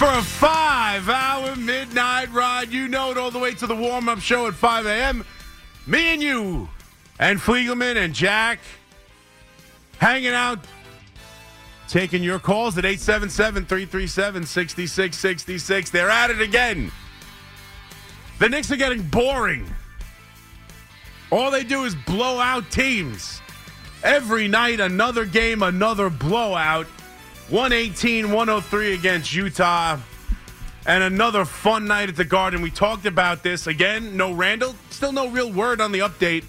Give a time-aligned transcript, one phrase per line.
[0.00, 2.70] for a five hour midnight ride.
[2.70, 5.26] You know it all the way to the warm up show at 5 a.m.
[5.86, 6.70] Me and you
[7.18, 8.60] and Fliegelman and Jack
[9.98, 10.58] hanging out,
[11.86, 15.90] taking your calls at 877 337 6666.
[15.90, 16.90] They're at it again.
[18.38, 19.70] The Knicks are getting boring.
[21.30, 23.42] All they do is blow out teams.
[24.02, 26.86] Every night, another game, another blowout.
[27.50, 29.98] 118 103 against Utah.
[30.86, 32.62] And another fun night at the Garden.
[32.62, 34.16] We talked about this again.
[34.16, 34.76] No Randall.
[34.90, 36.44] Still no real word on the update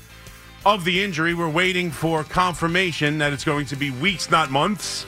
[0.64, 1.34] of the injury.
[1.34, 5.08] We're waiting for confirmation that it's going to be weeks, not months.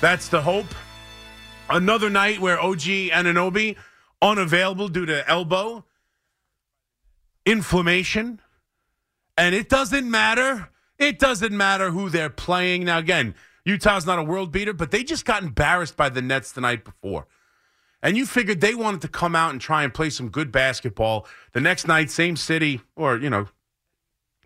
[0.00, 0.66] That's the hope.
[1.68, 2.80] Another night where OG
[3.12, 3.76] Anunoby
[4.22, 5.84] unavailable due to elbow
[7.44, 8.40] inflammation.
[9.36, 10.70] And it doesn't matter.
[10.98, 12.84] It doesn't matter who they're playing.
[12.84, 13.34] Now, again,
[13.64, 16.84] Utah's not a world beater, but they just got embarrassed by the Nets the night
[16.84, 17.26] before.
[18.02, 21.26] And you figured they wanted to come out and try and play some good basketball.
[21.52, 23.48] The next night, same city, or, you know,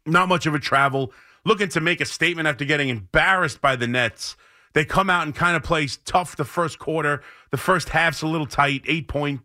[0.06, 1.12] not much of a travel,
[1.44, 4.36] looking to make a statement after getting embarrassed by the Nets.
[4.74, 7.22] They come out and kind of play tough the first quarter.
[7.50, 9.40] The first half's a little tight, eight point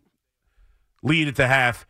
[1.02, 1.86] lead at the half.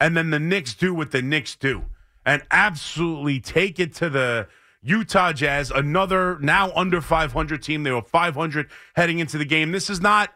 [0.00, 1.84] And then the Knicks do what the Knicks do
[2.24, 4.48] and absolutely take it to the
[4.82, 7.82] Utah Jazz, another now under 500 team.
[7.82, 9.72] They were 500 heading into the game.
[9.72, 10.30] This is not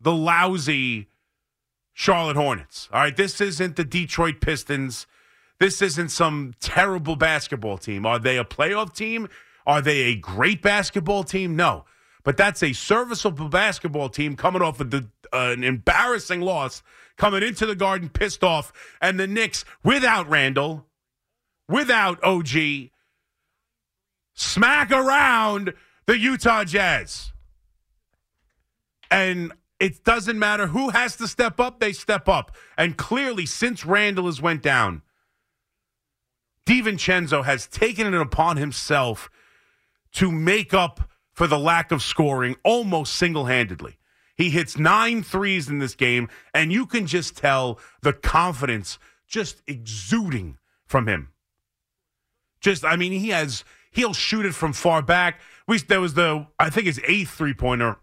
[0.00, 1.08] the lousy
[1.92, 2.88] Charlotte Hornets.
[2.92, 5.06] All right, this isn't the Detroit Pistons.
[5.58, 8.06] This isn't some terrible basketball team.
[8.06, 9.28] Are they a playoff team?
[9.66, 11.56] Are they a great basketball team?
[11.56, 11.84] No.
[12.24, 16.82] But that's a serviceable basketball team coming off of the, uh, an embarrassing loss,
[17.16, 18.72] coming into the garden pissed off.
[19.00, 20.86] And the Knicks, without Randall,
[21.68, 22.90] without OG,
[24.38, 25.74] smack around
[26.06, 27.32] the Utah Jazz.
[29.10, 32.54] And it doesn't matter who has to step up, they step up.
[32.76, 35.02] And clearly, since Randall has went down,
[36.66, 39.30] DiVincenzo has taken it upon himself
[40.12, 43.98] to make up for the lack of scoring almost single handedly.
[44.36, 49.62] He hits nine threes in this game, and you can just tell the confidence just
[49.66, 51.30] exuding from him.
[52.60, 55.40] Just, I mean, he has He'll shoot it from far back.
[55.66, 57.96] We there was the I think his eighth three pointer.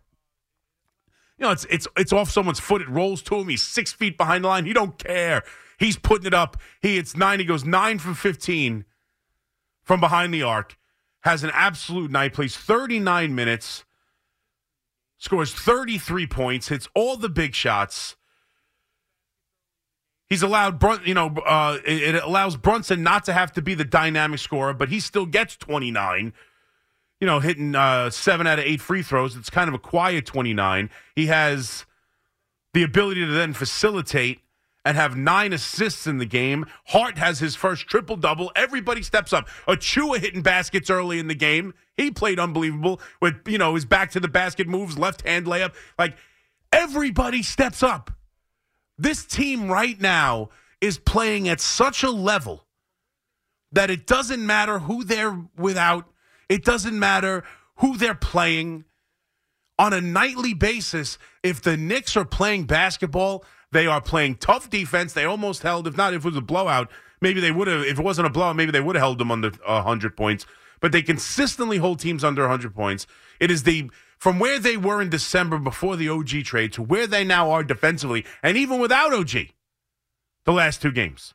[1.38, 2.82] You know, it's it's it's off someone's foot.
[2.82, 3.50] It rolls to him.
[3.50, 4.66] He's six feet behind the line.
[4.66, 5.44] He don't care.
[5.78, 6.58] He's putting it up.
[6.82, 7.40] He hits nine.
[7.40, 8.86] He goes nine from fifteen
[9.84, 10.78] from behind the arc.
[11.22, 12.34] Has an absolute night.
[12.34, 13.84] Plays thirty nine minutes.
[15.18, 16.70] Scores thirty three points.
[16.70, 18.16] Hits all the big shots.
[20.30, 23.86] He's allowed, Brun- you know, uh, it, allows Brunson not to have to be the
[23.86, 26.34] dynamic scorer, but he still gets 29.
[27.22, 29.36] You know, hitting uh, seven out of eight free throws.
[29.36, 30.90] It's kind of a quiet 29.
[31.16, 31.86] He has
[32.74, 34.42] the ability to then facilitate
[34.84, 36.66] and have nine assists in the game.
[36.88, 38.52] Hart has his first triple double.
[38.56, 39.48] Everybody steps up.
[39.68, 41.74] Achiuwa hitting baskets early in the game.
[41.98, 45.74] He played unbelievable with, you know, his back to the basket moves, left hand layup.
[45.98, 46.18] Like
[46.72, 48.12] everybody steps up.
[48.98, 50.50] This team right now
[50.82, 52.66] is playing at such a level
[53.72, 56.06] that it doesn't matter who they're without,
[56.48, 57.44] it doesn't matter
[57.78, 58.86] who they're playing.
[59.78, 65.12] On a nightly basis, if the Knicks are playing basketball, they are playing tough defense.
[65.12, 66.90] They almost held, if not, if it was a blowout,
[67.20, 69.32] maybe they would have, if it wasn't a blowout, maybe they would have held them
[69.32, 70.46] under 100 points.
[70.80, 73.06] But they consistently hold teams under 100 points.
[73.42, 77.08] It is the from where they were in December before the OG trade to where
[77.08, 79.32] they now are defensively, and even without OG,
[80.46, 81.34] the last two games.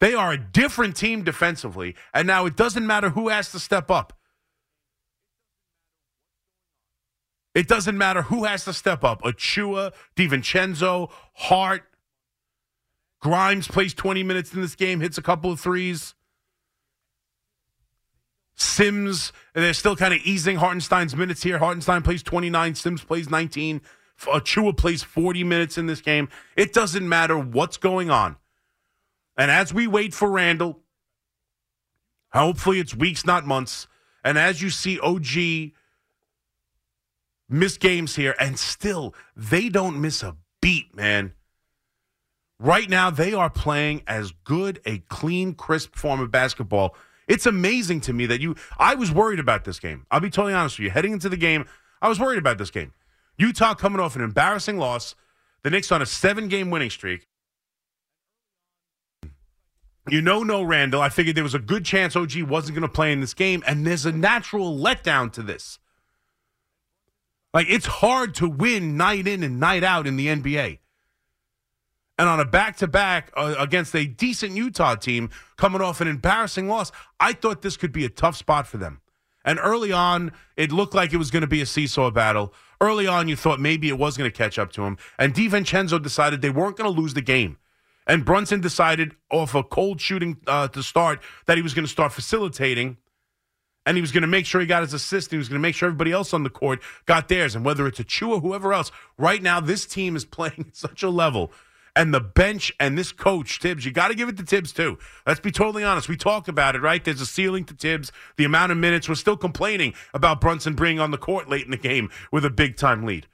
[0.00, 3.90] They are a different team defensively, and now it doesn't matter who has to step
[3.90, 4.12] up.
[7.54, 9.22] It doesn't matter who has to step up.
[9.22, 11.84] Achiuwa, DiVincenzo, Hart,
[13.20, 16.14] Grimes plays 20 minutes in this game, hits a couple of threes.
[18.56, 21.58] Sims, they're still kind of easing Hartenstein's minutes here.
[21.58, 23.82] Hartenstein plays 29, Sims plays 19.
[24.20, 26.28] Achiuwa uh, plays 40 minutes in this game.
[26.56, 28.36] It doesn't matter what's going on.
[29.36, 30.80] And as we wait for Randall,
[32.32, 33.86] hopefully it's weeks, not months.
[34.24, 35.72] And as you see OG
[37.48, 41.32] miss games here, and still they don't miss a beat, man.
[42.58, 46.96] Right now, they are playing as good a clean, crisp form of basketball
[47.28, 48.56] it's amazing to me that you.
[48.78, 50.06] I was worried about this game.
[50.10, 50.90] I'll be totally honest with you.
[50.90, 51.66] Heading into the game,
[52.00, 52.92] I was worried about this game.
[53.38, 55.14] Utah coming off an embarrassing loss.
[55.62, 57.26] The Knicks on a seven game winning streak.
[60.08, 61.00] You know, no Randall.
[61.00, 63.64] I figured there was a good chance OG wasn't going to play in this game,
[63.66, 65.80] and there's a natural letdown to this.
[67.52, 70.78] Like it's hard to win night in and night out in the NBA.
[72.18, 76.66] And on a back to back against a decent Utah team coming off an embarrassing
[76.66, 76.90] loss,
[77.20, 79.00] I thought this could be a tough spot for them.
[79.44, 82.52] And early on, it looked like it was going to be a seesaw battle.
[82.80, 84.96] Early on, you thought maybe it was going to catch up to him.
[85.18, 87.58] And DiVincenzo decided they weren't going to lose the game.
[88.06, 91.90] And Brunson decided off a cold shooting uh, to start that he was going to
[91.90, 92.96] start facilitating
[93.86, 95.30] and he was going to make sure he got his assist.
[95.30, 97.54] He was going to make sure everybody else on the court got theirs.
[97.54, 101.08] And whether it's Achiuwa, whoever else, right now this team is playing at such a
[101.08, 101.52] level.
[101.96, 104.98] And the bench and this coach, Thibs, you got to give it to Thibs too.
[105.26, 106.10] Let's be totally honest.
[106.10, 107.02] We talked about it, right?
[107.02, 108.12] There's a ceiling to Thibs.
[108.36, 111.70] The amount of minutes, we're still complaining about Brunson bringing on the court late in
[111.70, 113.26] the game with a big time lead.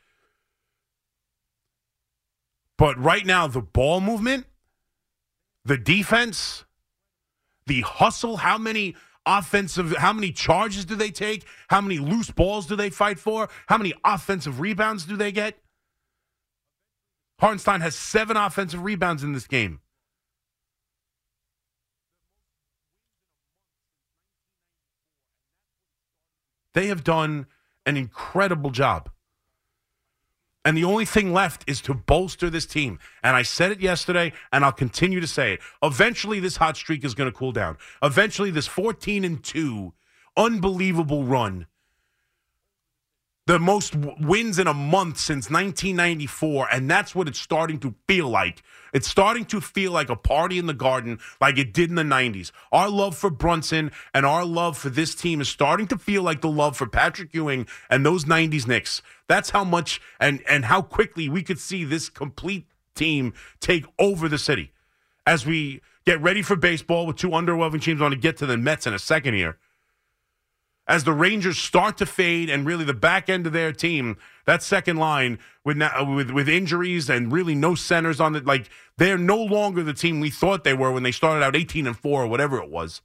[2.79, 4.47] But right now, the ball movement,
[5.65, 6.65] the defense,
[7.67, 8.95] the hustle, how many
[9.25, 13.49] offensive how many charges do they take how many loose balls do they fight for
[13.69, 15.62] how many offensive rebounds do they get
[17.43, 19.81] hartenstein has seven offensive rebounds in this game
[26.73, 27.47] they have done
[27.85, 29.11] an incredible job
[30.65, 33.01] and the only thing left is to bolster this team.
[33.23, 35.61] And I said it yesterday, and I'll continue to say it.
[35.83, 37.79] Eventually, this hot streak is going to cool down.
[38.03, 39.93] Eventually, this 14 and 2
[40.37, 41.67] unbelievable run
[43.47, 48.29] the most wins in a month since 1994, and that's what it's starting to feel
[48.29, 48.63] like.
[48.93, 52.03] It's starting to feel like a party in the garden, like it did in the
[52.03, 52.53] 90s.
[52.71, 56.41] Our love for Brunson and our love for this team is starting to feel like
[56.41, 59.03] the love for Patrick Ewing and those 90s Knicks.
[59.27, 64.29] That's how much and and how quickly we could see this complete team take over
[64.29, 64.73] the city
[65.27, 68.01] as we get ready for baseball with two underwhelming teams.
[68.01, 69.59] Want to get to the Mets in a second here
[70.87, 74.63] as the Rangers start to fade and really the back end of their team, that
[74.63, 78.69] second line with with with injuries and really no centers on it, like
[78.99, 81.97] they're no longer the team we thought they were when they started out 18 and
[81.97, 83.01] 4 or whatever it was.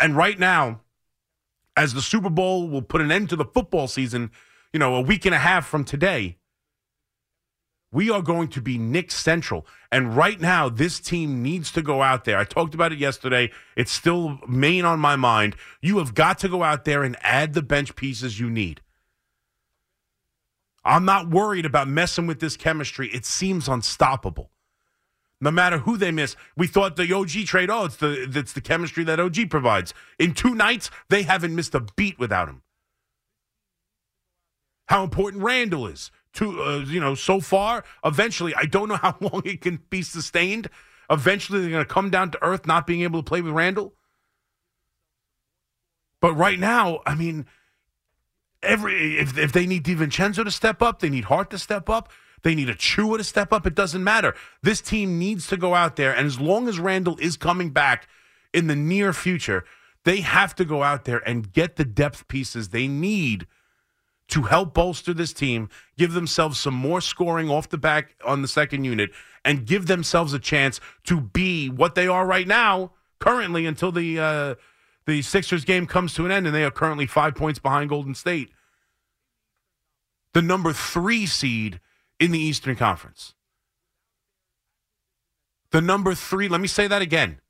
[0.00, 0.80] And right now,
[1.76, 4.30] as the Super Bowl will put an end to the football season,
[4.72, 6.38] you know, a week and a half from today,
[7.92, 9.66] we are going to be Knicks Central.
[9.90, 12.38] And right now, this team needs to go out there.
[12.38, 13.50] I talked about it yesterday.
[13.76, 15.56] It's still main on my mind.
[15.80, 18.80] You have got to go out there and add the bench pieces you need.
[20.84, 23.08] I'm not worried about messing with this chemistry.
[23.08, 24.50] It seems unstoppable.
[25.40, 27.70] No matter who they miss, we thought the OG trade.
[27.70, 29.94] Oh, it's the it's the chemistry that OG provides.
[30.18, 32.62] In two nights, they haven't missed a beat without him.
[34.88, 39.16] How important Randall is to uh, you know so far eventually i don't know how
[39.20, 40.68] long it can be sustained
[41.08, 43.94] eventually they're going to come down to earth not being able to play with Randall.
[46.20, 47.46] but right now i mean
[48.62, 52.10] every if, if they need DiVincenzo to step up they need hart to step up
[52.42, 55.96] they need Achiuwa to step up it doesn't matter this team needs to go out
[55.96, 58.08] there and as long as Randall is coming back
[58.52, 59.64] in the near future
[60.04, 63.46] they have to go out there and get the depth pieces they need–
[64.30, 65.68] to help bolster this team,
[65.98, 69.10] give themselves some more scoring off the back on the second unit,
[69.44, 74.18] and give themselves a chance to be what they are right now, currently until the
[74.18, 74.54] uh,
[75.06, 78.14] the Sixers game comes to an end, and they are currently five points behind Golden
[78.14, 78.50] State,
[80.34, 81.80] the number three seed
[82.18, 83.34] in the Eastern Conference.
[85.72, 86.48] The number three.
[86.48, 87.40] Let me say that again.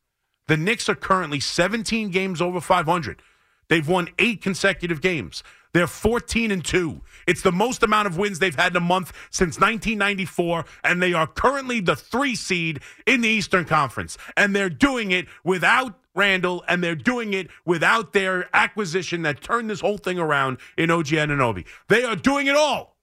[0.47, 3.23] The Knicks are currently 17 games over 500.
[3.69, 5.43] They've won eight consecutive games.
[5.73, 7.01] They're 14 and 2.
[7.27, 11.13] It's the most amount of wins they've had in a month since 1994, and they
[11.13, 14.19] are currently the three seed in the Eastern Conference.
[14.37, 19.71] And they're doing it without Randall, and they're doing it without their acquisition that turned
[19.71, 21.65] this whole thing around in OG Anunoby.
[21.89, 22.97] They are doing it all.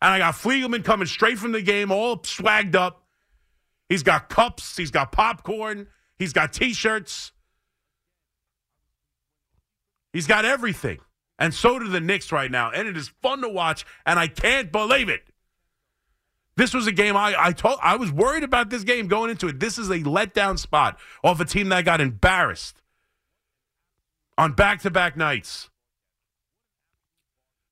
[0.00, 3.02] And I got Fliegelman coming straight from the game, all swagged up.
[3.88, 5.88] He's got cups, he's got popcorn,
[6.18, 7.32] he's got t shirts.
[10.16, 11.00] He's got everything.
[11.38, 12.70] And so do the Knicks right now.
[12.70, 15.24] And it is fun to watch, and I can't believe it.
[16.56, 19.46] This was a game I, I told I was worried about this game going into
[19.46, 19.60] it.
[19.60, 22.80] This is a letdown spot off a team that got embarrassed
[24.38, 25.68] on back to back nights.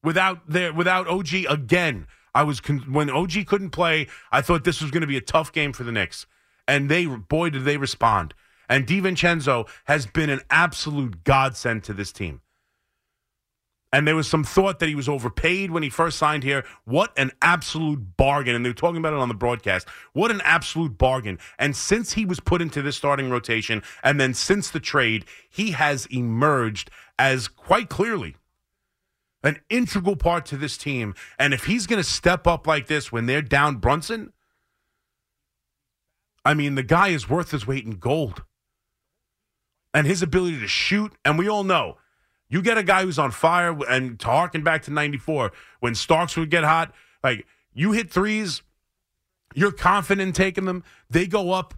[0.02, 2.06] Without their without OG again.
[2.34, 5.22] I was con- when OG couldn't play, I thought this was going to be a
[5.22, 6.26] tough game for the Knicks.
[6.68, 8.34] And they boy did they respond.
[8.68, 12.40] And DiVincenzo has been an absolute godsend to this team.
[13.94, 16.64] And there was some thought that he was overpaid when he first signed here.
[16.84, 18.56] What an absolute bargain.
[18.56, 19.88] And they were talking about it on the broadcast.
[20.14, 21.38] What an absolute bargain.
[21.60, 25.70] And since he was put into this starting rotation, and then since the trade, he
[25.70, 26.90] has emerged
[27.20, 28.34] as quite clearly
[29.44, 31.14] an integral part to this team.
[31.38, 34.32] And if he's going to step up like this when they're down Brunson,
[36.44, 38.42] I mean, the guy is worth his weight in gold.
[39.94, 41.98] And his ability to shoot, and we all know,
[42.48, 46.36] you get a guy who's on fire, and to harken back to 94, when Starks
[46.36, 48.62] would get hot, like you hit threes,
[49.54, 51.74] you're confident in taking them, they go up.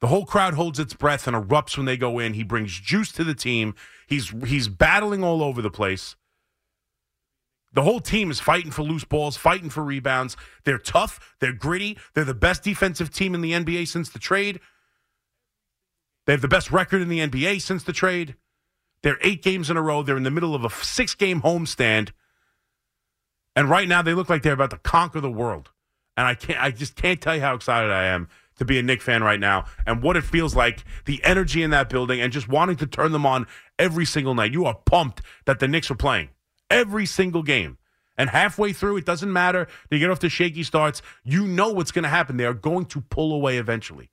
[0.00, 2.34] The whole crowd holds its breath and erupts when they go in.
[2.34, 3.74] He brings juice to the team.
[4.06, 6.16] He's he's battling all over the place.
[7.72, 10.36] The whole team is fighting for loose balls, fighting for rebounds.
[10.64, 11.36] They're tough.
[11.38, 11.98] They're gritty.
[12.14, 14.58] They're the best defensive team in the NBA since the trade.
[16.30, 18.36] They have the best record in the NBA since the trade.
[19.02, 20.04] They're eight games in a row.
[20.04, 22.10] They're in the middle of a six game homestand.
[23.56, 25.72] And right now they look like they're about to conquer the world.
[26.16, 28.82] And I can't I just can't tell you how excited I am to be a
[28.84, 32.32] Knick fan right now and what it feels like, the energy in that building, and
[32.32, 34.52] just wanting to turn them on every single night.
[34.52, 36.28] You are pumped that the Knicks are playing
[36.70, 37.76] every single game.
[38.16, 39.66] And halfway through, it doesn't matter.
[39.88, 41.02] They get off the shaky starts.
[41.24, 42.36] You know what's going to happen.
[42.36, 44.10] They are going to pull away eventually.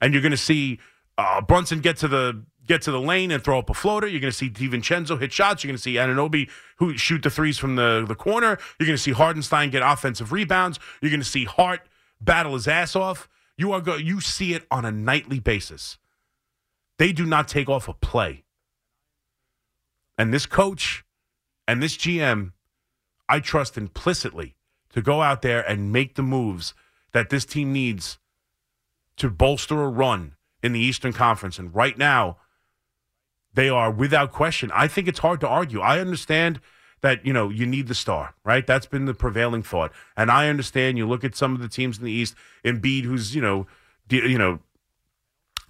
[0.00, 0.80] And you're going to see
[1.18, 4.06] uh, Brunson get to the get to the lane and throw up a floater.
[4.06, 5.62] You're going to see DiVincenzo hit shots.
[5.62, 8.58] You're going to see Anunoby who shoot the threes from the, the corner.
[8.78, 10.78] You're going to see Hartenstein get offensive rebounds.
[11.02, 11.82] You're going to see Hart
[12.20, 13.28] battle his ass off.
[13.56, 15.98] You are go- you see it on a nightly basis.
[16.98, 18.44] They do not take off a play.
[20.16, 21.04] And this coach
[21.68, 22.52] and this GM,
[23.28, 24.56] I trust implicitly
[24.90, 26.72] to go out there and make the moves
[27.12, 28.18] that this team needs
[29.16, 30.32] to bolster a run
[30.64, 31.58] in the Eastern Conference.
[31.58, 32.38] And right now,
[33.52, 34.70] they are without question.
[34.74, 35.80] I think it's hard to argue.
[35.80, 36.58] I understand
[37.02, 38.66] that you know you need the star, right?
[38.66, 40.96] That's been the prevailing thought, and I understand.
[40.96, 43.66] You look at some of the teams in the East, Embiid, who's you know,
[44.08, 44.58] you know,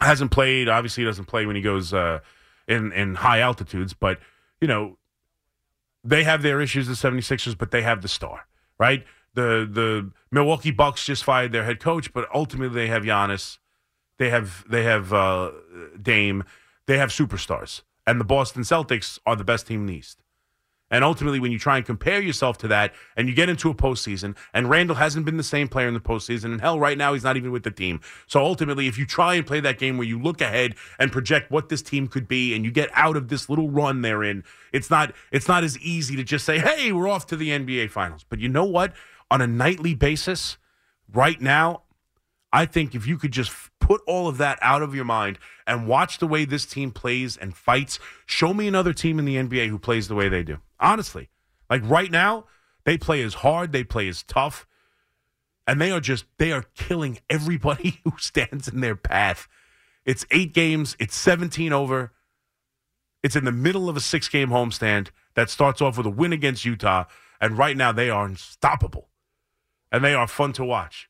[0.00, 0.68] hasn't played.
[0.68, 2.20] Obviously, doesn't play when he goes uh,
[2.68, 4.20] in in high altitudes, but
[4.60, 4.96] you know,
[6.04, 8.46] they have their issues, the 76ers, but they have the star,
[8.78, 9.04] right?
[9.34, 13.58] The the Milwaukee Bucks just fired their head coach, but ultimately they have Giannis,
[14.18, 15.50] they have they have uh,
[16.00, 16.44] Dame,
[16.86, 20.24] they have superstars, and the Boston Celtics are the best team in the East.
[20.90, 23.74] And ultimately, when you try and compare yourself to that, and you get into a
[23.74, 27.14] postseason, and Randall hasn't been the same player in the postseason, and hell, right now
[27.14, 28.00] he's not even with the team.
[28.26, 31.50] So ultimately, if you try and play that game where you look ahead and project
[31.50, 34.44] what this team could be, and you get out of this little run they're in,
[34.72, 37.90] it's not it's not as easy to just say, "Hey, we're off to the NBA
[37.90, 38.92] Finals." But you know what?
[39.30, 40.58] On a nightly basis,
[41.12, 41.83] right now,
[42.54, 45.88] I think if you could just put all of that out of your mind and
[45.88, 49.68] watch the way this team plays and fights, show me another team in the NBA
[49.68, 50.58] who plays the way they do.
[50.78, 51.30] Honestly,
[51.68, 52.44] like right now,
[52.84, 54.68] they play as hard, they play as tough,
[55.66, 59.48] and they are just they are killing everybody who stands in their path.
[60.06, 62.12] It's eight games, it's 17 over.
[63.24, 66.32] It's in the middle of a six game homestand that starts off with a win
[66.32, 67.06] against Utah.
[67.40, 69.08] And right now, they are unstoppable.
[69.90, 71.08] And they are fun to watch.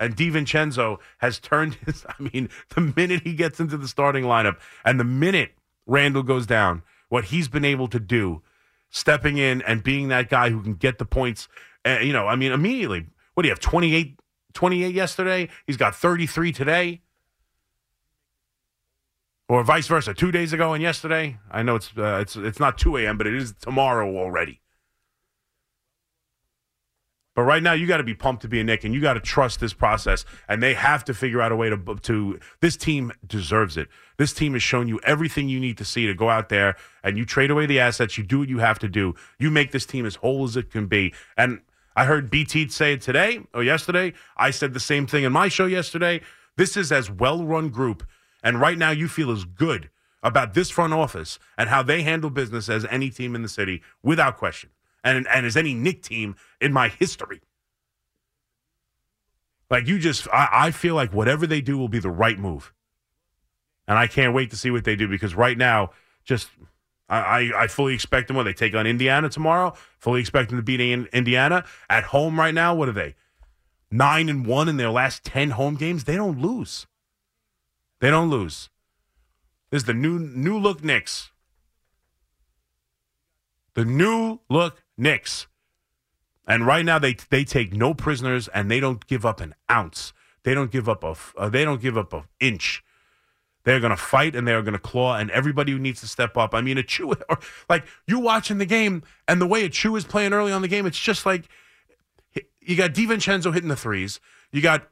[0.00, 4.58] And DiVincenzo has turned his, I mean, the minute he gets into the starting lineup
[4.84, 5.52] and the minute
[5.86, 8.42] Randall goes down, what he's been able to do
[8.90, 11.48] stepping in and being that guy who can get the points.
[11.84, 13.60] Uh, you know, I mean, immediately, what do you have?
[13.60, 14.18] 28,
[14.52, 15.48] 28 yesterday?
[15.66, 17.02] He's got 33 today.
[19.48, 21.38] Or vice versa, two days ago and yesterday.
[21.50, 24.60] I know it's uh, it's it's not two a.m., but it is tomorrow already.
[27.38, 29.14] But right now, you got to be pumped to be a Knick, and you got
[29.14, 30.24] to trust this process.
[30.48, 32.40] And they have to figure out a way to to.
[32.60, 33.86] This team deserves it.
[34.16, 37.16] This team has shown you everything you need to see to go out there and
[37.16, 38.18] you trade away the assets.
[38.18, 39.14] You do what you have to do.
[39.38, 41.14] You make this team as whole as it can be.
[41.36, 41.60] And
[41.94, 44.14] I heard BT say it today or yesterday.
[44.36, 46.22] I said the same thing in my show yesterday.
[46.56, 48.04] This is as well run group,
[48.42, 49.90] and right now you feel as good
[50.24, 53.80] about this front office and how they handle business as any team in the city,
[54.02, 54.70] without question
[55.04, 57.40] and and as any Knick team in my history.
[59.70, 62.72] Like you just, I, I feel like whatever they do will be the right move,
[63.86, 65.90] and I can't wait to see what they do because right now,
[66.24, 66.48] just
[67.08, 69.74] I, I fully expect them when they take on Indiana tomorrow.
[69.98, 72.74] Fully expect them to beat Indiana at home right now.
[72.74, 73.14] What are they?
[73.90, 76.04] Nine and one in their last ten home games.
[76.04, 76.86] They don't lose.
[78.00, 78.68] They don't lose.
[79.70, 81.30] This is the new new look Knicks.
[83.74, 85.46] The new look Knicks.
[86.46, 90.12] And right now they they take no prisoners and they don't give up an ounce.
[90.42, 92.82] They don't give up a uh, they don't give up an inch.
[93.64, 96.38] They're going to fight and they're going to claw and everybody who needs to step
[96.38, 96.54] up.
[96.54, 97.38] I mean, Achiuwa or
[97.68, 100.68] like you watching the game and the way a chew is playing early on the
[100.68, 101.48] game, it's just like
[102.60, 104.20] you got DiVincenzo hitting the threes.
[104.52, 104.88] You got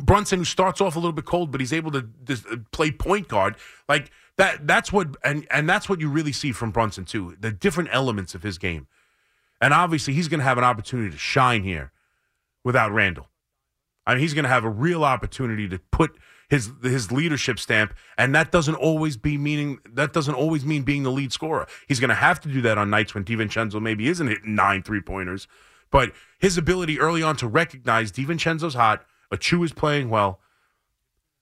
[0.00, 3.28] Brunson, who starts off a little bit cold, but he's able to dis- play point
[3.28, 3.56] guard.
[3.88, 4.66] Like that.
[4.66, 7.36] That's what and and that's what you really see from Brunson too.
[7.38, 8.86] The different elements of his game,
[9.62, 11.92] and obviously he's going to have an opportunity to shine here
[12.64, 13.28] without Randall.
[14.04, 16.10] I mean, he's going to have a real opportunity to put
[16.50, 21.04] his his leadership stamp, and that doesn't always be meaning that doesn't always mean being
[21.04, 21.66] the lead scorer.
[21.88, 24.82] He's going to have to do that on nights when DiVincenzo maybe isn't hitting nine
[24.82, 25.46] three pointers,
[25.90, 30.40] but his ability early on to recognize DiVincenzo's hot, Achiuwa is playing well.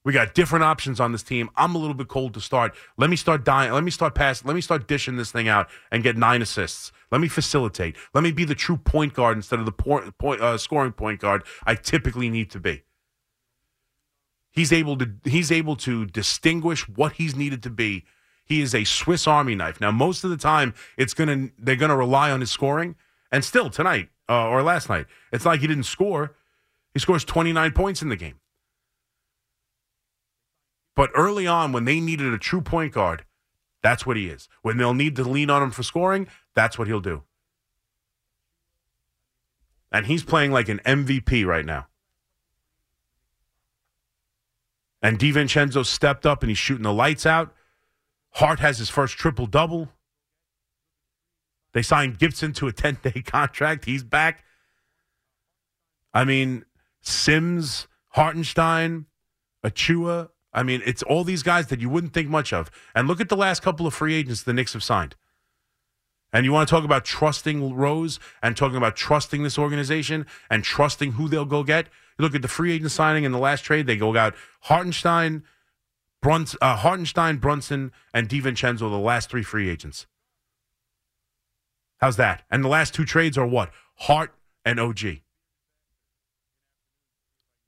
[0.04, 1.50] We got different options on this team.
[1.56, 2.74] I'm a little bit cold to start.
[2.96, 3.72] Let me start dying.
[3.72, 4.46] Let me start passing.
[4.46, 6.90] Let me start dishing this thing out and get nine assists.
[7.10, 7.96] Let me facilitate.
[8.14, 11.20] Let me be the true point guard instead of the point, point uh, scoring point
[11.20, 12.84] guard I typically need to be.
[14.52, 18.04] He's able to he's able to distinguish what he's needed to be.
[18.44, 19.80] He is a Swiss Army knife.
[19.80, 22.96] Now, most of the time, it's gonna they're gonna rely on his scoring.
[23.32, 26.34] And still tonight uh, or last night, it's like he didn't score.
[26.92, 28.39] He scores 29 points in the game.
[31.00, 33.24] But early on, when they needed a true point guard,
[33.82, 34.50] that's what he is.
[34.60, 37.22] When they'll need to lean on him for scoring, that's what he'll do.
[39.90, 41.86] And he's playing like an MVP right now.
[45.00, 47.54] And DiVincenzo stepped up and he's shooting the lights out.
[48.32, 49.88] Hart has his first triple double.
[51.72, 53.86] They signed Gibson to a 10 day contract.
[53.86, 54.44] He's back.
[56.12, 56.66] I mean,
[57.00, 59.06] Sims, Hartenstein,
[59.64, 60.28] Achiuwa.
[60.52, 62.70] I mean, it's all these guys that you wouldn't think much of.
[62.94, 65.14] And look at the last couple of free agents the Knicks have signed.
[66.32, 70.62] And you want to talk about trusting Rose and talking about trusting this organization and
[70.62, 71.86] trusting who they'll go get?
[72.18, 75.42] You look at the free agent signing in the last trade, they go out Hartenstein,
[76.22, 80.06] Bruns, uh, Hartenstein, Brunson, and DiVincenzo, the last three free agents.
[81.98, 82.44] How's that?
[82.50, 83.70] And the last two trades are what?
[83.96, 84.34] Hart
[84.64, 85.20] and OG.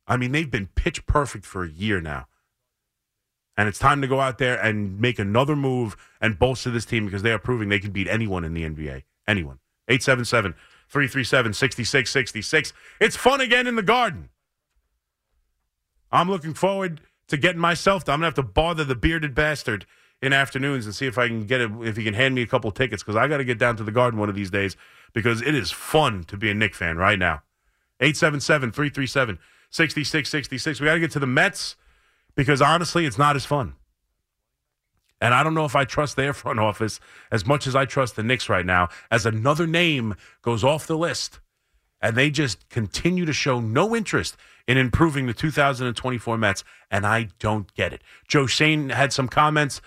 [0.06, 2.26] I mean, they've been pitch perfect for a year now.
[3.56, 7.04] And it's time to go out there and make another move and bolster this team
[7.04, 9.02] because they are proving they can beat anyone in the NBA.
[9.28, 9.58] Anyone.
[9.88, 10.54] 877
[10.88, 12.72] 337 6666.
[13.00, 14.30] It's fun again in the garden.
[16.10, 18.08] I'm looking forward to getting myself.
[18.08, 19.86] I'm gonna have to bother the bearded bastard
[20.22, 21.70] in afternoons and see if I can get it.
[21.82, 23.84] If he can hand me a couple tickets because I got to get down to
[23.84, 24.76] the Garden one of these days
[25.12, 27.42] because it is fun to be a Knick fan right now.
[28.00, 30.80] 877-337-6666.
[30.80, 31.76] We got to get to the Mets
[32.34, 33.74] because honestly, it's not as fun.
[35.20, 38.16] And I don't know if I trust their front office as much as I trust
[38.16, 41.40] the Knicks right now, as another name goes off the list.
[42.00, 47.28] And they just continue to show no interest in improving the 2024 Mets, and I
[47.38, 48.02] don't get it.
[48.26, 49.80] Joe Schoen had some comments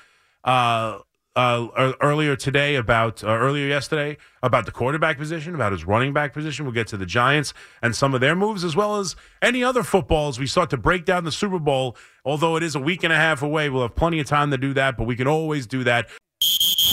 [0.45, 0.99] uh,
[1.35, 6.33] uh, earlier today about uh, earlier yesterday about the quarterback position, about his running back
[6.33, 6.65] position.
[6.65, 9.83] We'll get to the Giants and some of their moves, as well as any other
[9.83, 10.39] footballs.
[10.39, 11.97] We start to break down the Super Bowl.
[12.23, 14.57] Although it is a week and a half away, we'll have plenty of time to
[14.57, 14.97] do that.
[14.97, 16.09] But we can always do that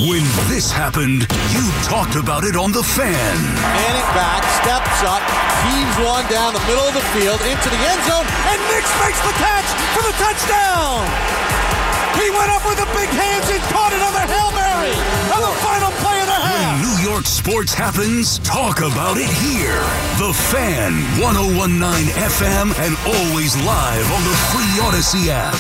[0.09, 3.37] when this happened, you talked about it on The Fan.
[3.77, 5.21] Manning back, steps up,
[5.69, 9.21] heaves one down the middle of the field into the end zone, and Nicks makes
[9.21, 11.52] the catch for the touchdown.
[12.21, 14.93] He went up with the big hands and caught another Hail Mary
[15.33, 16.77] on the final play of the half.
[16.77, 19.81] When New York sports happens, talk about it here.
[20.21, 25.57] The Fan, 1019 FM, and always live on the free Audacy app.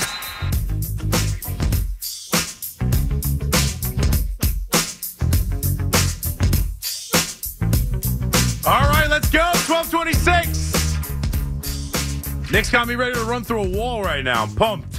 [8.65, 9.43] All right, let's go.
[9.67, 12.53] 1226.
[12.53, 14.45] Knicks got me ready to run through a wall right now.
[14.45, 14.92] I'm pumped.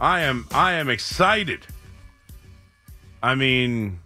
[0.00, 1.66] I am I am excited.
[3.22, 4.00] I mean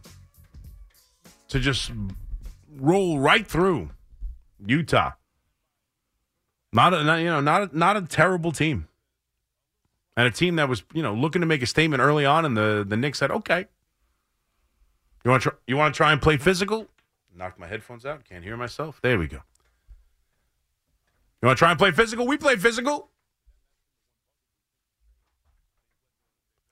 [1.49, 1.93] to just
[2.77, 3.91] roll right through
[4.65, 5.13] Utah.
[6.73, 8.89] Not a not, you know, not a, not a terrible team.
[10.17, 12.57] And a team that was, you know, looking to make a statement early on and
[12.57, 13.67] the the Knicks said, "Okay.
[15.25, 16.89] You want to try, you want to try and play physical?
[17.37, 18.25] Knocked my headphones out.
[18.25, 19.01] Can't hear myself.
[19.03, 19.43] There we go.
[21.41, 22.27] You want to try and play physical?
[22.27, 23.09] We play physical.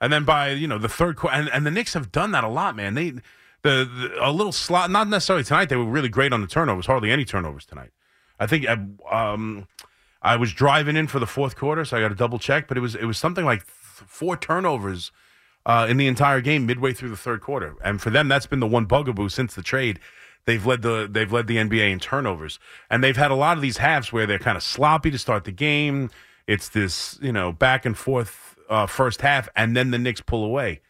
[0.00, 2.44] And then by you know the third quarter, and, and the Knicks have done that
[2.44, 2.94] a lot, man.
[2.94, 3.20] They the,
[3.62, 5.68] the a little slot, not necessarily tonight.
[5.68, 6.86] They were really great on the turnovers.
[6.86, 7.90] Hardly any turnovers tonight.
[8.38, 8.66] I think
[9.10, 9.68] um,
[10.22, 12.68] I was driving in for the fourth quarter, so I got to double check.
[12.68, 15.12] But it was it was something like four turnovers
[15.66, 18.60] uh, in the entire game midway through the third quarter, and for them that's been
[18.60, 20.00] the one bugaboo since the trade.
[20.46, 22.58] They've led the they've led the NBA in turnovers,
[22.88, 25.44] and they've had a lot of these halves where they're kind of sloppy to start
[25.44, 26.10] the game.
[26.46, 30.44] It's this you know back and forth uh, first half, and then the Knicks pull
[30.44, 30.80] away.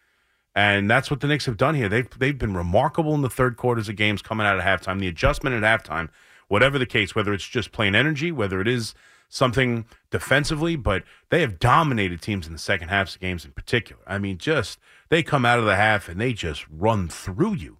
[0.55, 1.89] And that's what the Knicks have done here.
[1.89, 5.01] They've they've been remarkable in the third quarters of games coming out of halftime.
[5.01, 6.11] The adjustment at halftime,
[6.49, 8.95] whatever the case, whether it's just plain energy, whether it is
[9.29, 14.03] something defensively, but they have dominated teams in the second halves of games in particular.
[14.07, 17.79] I mean, just they come out of the half and they just run through you.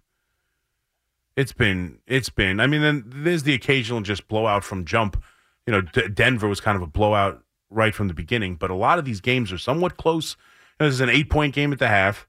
[1.35, 2.59] It's been, it's been.
[2.59, 5.21] I mean, then there's the occasional just blowout from jump.
[5.67, 8.75] You know, D- Denver was kind of a blowout right from the beginning, but a
[8.75, 10.35] lot of these games are somewhat close.
[10.77, 12.27] This is an eight point game at the half.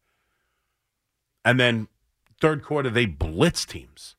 [1.45, 1.89] And then
[2.41, 4.17] third quarter, they blitz teams.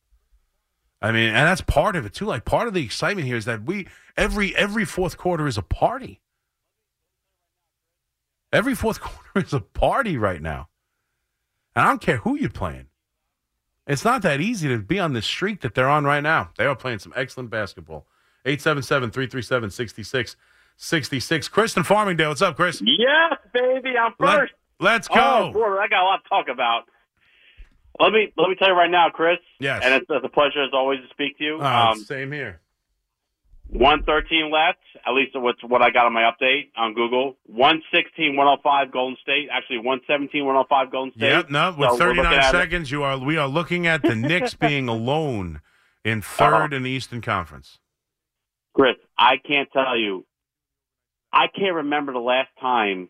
[1.01, 2.25] I mean, and that's part of it too.
[2.25, 5.61] Like part of the excitement here is that we every every fourth quarter is a
[5.61, 6.21] party.
[8.51, 10.69] Every fourth quarter is a party right now.
[11.75, 12.87] And I don't care who you're playing.
[13.85, 16.51] It's not that easy to be on this streak that they're on right now.
[16.57, 18.07] They are playing some excellent basketball.
[18.45, 19.69] 877 337
[20.77, 21.47] 66.
[21.47, 22.81] Chris in Farmingdale, what's up, Chris?
[22.85, 24.53] Yes, baby, I'm first.
[24.79, 25.21] Let, us oh, go.
[25.21, 26.83] Oh, boy, I got a lot to talk about.
[27.99, 29.37] Let me let me tell you right now, Chris.
[29.59, 29.81] Yes.
[29.83, 31.59] And it's, it's a pleasure as always to speak to you.
[31.61, 32.59] Oh, um, same here.
[33.69, 37.37] 113 left, at least what's what I got on my update on Google.
[37.45, 39.47] 116, 105 Golden State.
[39.51, 41.27] Actually, 117, 105 Golden State.
[41.27, 44.87] Yep, no, with so 39 seconds, you are we are looking at the Knicks being
[44.87, 45.61] alone
[46.03, 46.75] in 3rd uh-huh.
[46.75, 47.79] in the Eastern Conference.
[48.75, 50.25] Chris, I can't tell you
[51.33, 53.09] I can't remember the last time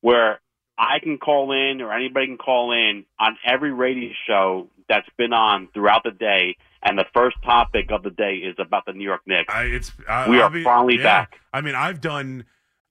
[0.00, 0.40] where
[0.78, 5.32] I can call in or anybody can call in on every radio show that's been
[5.32, 9.04] on throughout the day, and the first topic of the day is about the New
[9.04, 9.52] York Knicks.
[9.52, 11.02] I, it's I, We I'll are finally yeah.
[11.02, 11.40] back.
[11.52, 12.44] I mean, I've done.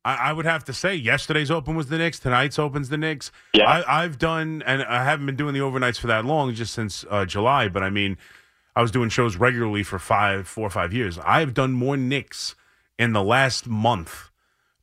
[0.04, 2.20] I, I would have to say yesterday's open was the Knicks.
[2.20, 3.32] Tonight's open's the Knicks.
[3.54, 3.70] Yeah.
[3.70, 7.06] I, I've done, and I haven't been doing the overnights for that long, just since
[7.10, 7.70] uh, July.
[7.70, 8.18] But I mean,
[8.76, 11.18] I was doing shows regularly for five, four or five years.
[11.20, 12.56] I've done more Knicks
[13.00, 14.32] in the last month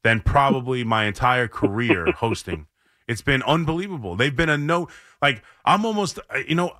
[0.05, 2.67] than probably my entire career hosting.
[3.09, 4.17] It's been unbelievable.
[4.17, 4.89] They've been a no.
[5.21, 6.19] Like I'm almost.
[6.31, 6.73] uh, You know,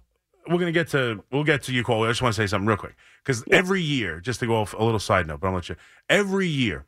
[0.49, 1.23] we're gonna get to.
[1.33, 2.05] We'll get to you, Cole.
[2.05, 4.75] I just want to say something real quick because every year, just to go off
[4.75, 5.77] a little side note, but I'll let you.
[6.09, 6.87] Every year,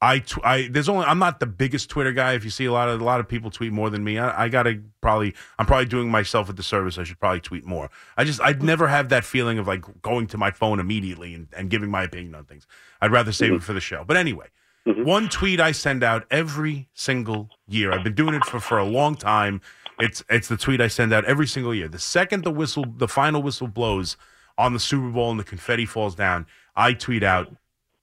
[0.00, 2.32] I, tw- I there's only I'm not the biggest Twitter guy.
[2.34, 4.44] If you see a lot of a lot of people tweet more than me, I,
[4.44, 6.98] I gotta probably I'm probably doing myself a disservice.
[6.98, 7.88] I should probably tweet more.
[8.16, 11.46] I just I'd never have that feeling of like going to my phone immediately and,
[11.56, 12.66] and giving my opinion on things.
[13.00, 14.04] I'd rather save it for the show.
[14.04, 14.46] But anyway,
[14.86, 15.04] Mm-hmm.
[15.04, 17.92] one tweet I send out every single year.
[17.92, 19.60] I've been doing it for for a long time.
[20.00, 21.86] It's it's the tweet I send out every single year.
[21.86, 24.16] The second the whistle, the final whistle blows
[24.58, 27.54] on the Super Bowl and the confetti falls down, I tweet out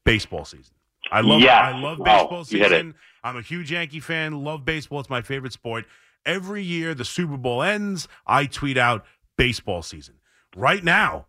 [0.06, 0.74] baseball season.
[1.12, 1.52] I love Yes.
[1.76, 2.46] I love Oh, baseball it.
[2.46, 2.96] season.
[3.26, 4.44] I'm a huge Yankee fan.
[4.46, 5.02] Love baseball.
[5.02, 5.86] It's my favorite sport.
[6.26, 9.06] Every year the Super Bowl ends, I tweet out
[9.38, 10.16] baseball season.
[10.56, 11.26] Right now,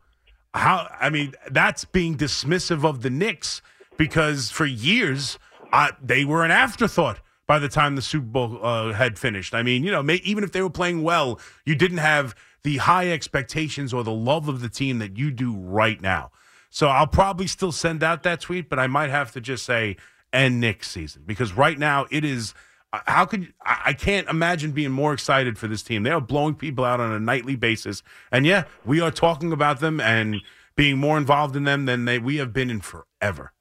[0.54, 3.62] how I mean that's being dismissive of the Knicks
[4.00, 5.38] because for years
[5.74, 9.52] uh, they were an afterthought by the time the Super Bowl uh, had finished.
[9.54, 12.78] I mean, you know, may, even if they were playing well, you didn't have the
[12.78, 16.30] high expectations or the love of the team that you do right now.
[16.70, 19.98] So I'll probably still send out that tweet, but I might have to just say
[20.32, 22.54] end Knicks season because right now it is.
[22.94, 26.04] uh, How could I I can't imagine being more excited for this team?
[26.04, 29.80] They are blowing people out on a nightly basis, and yeah, we are talking about
[29.80, 30.36] them and
[30.74, 33.52] being more involved in them than they we have been in forever.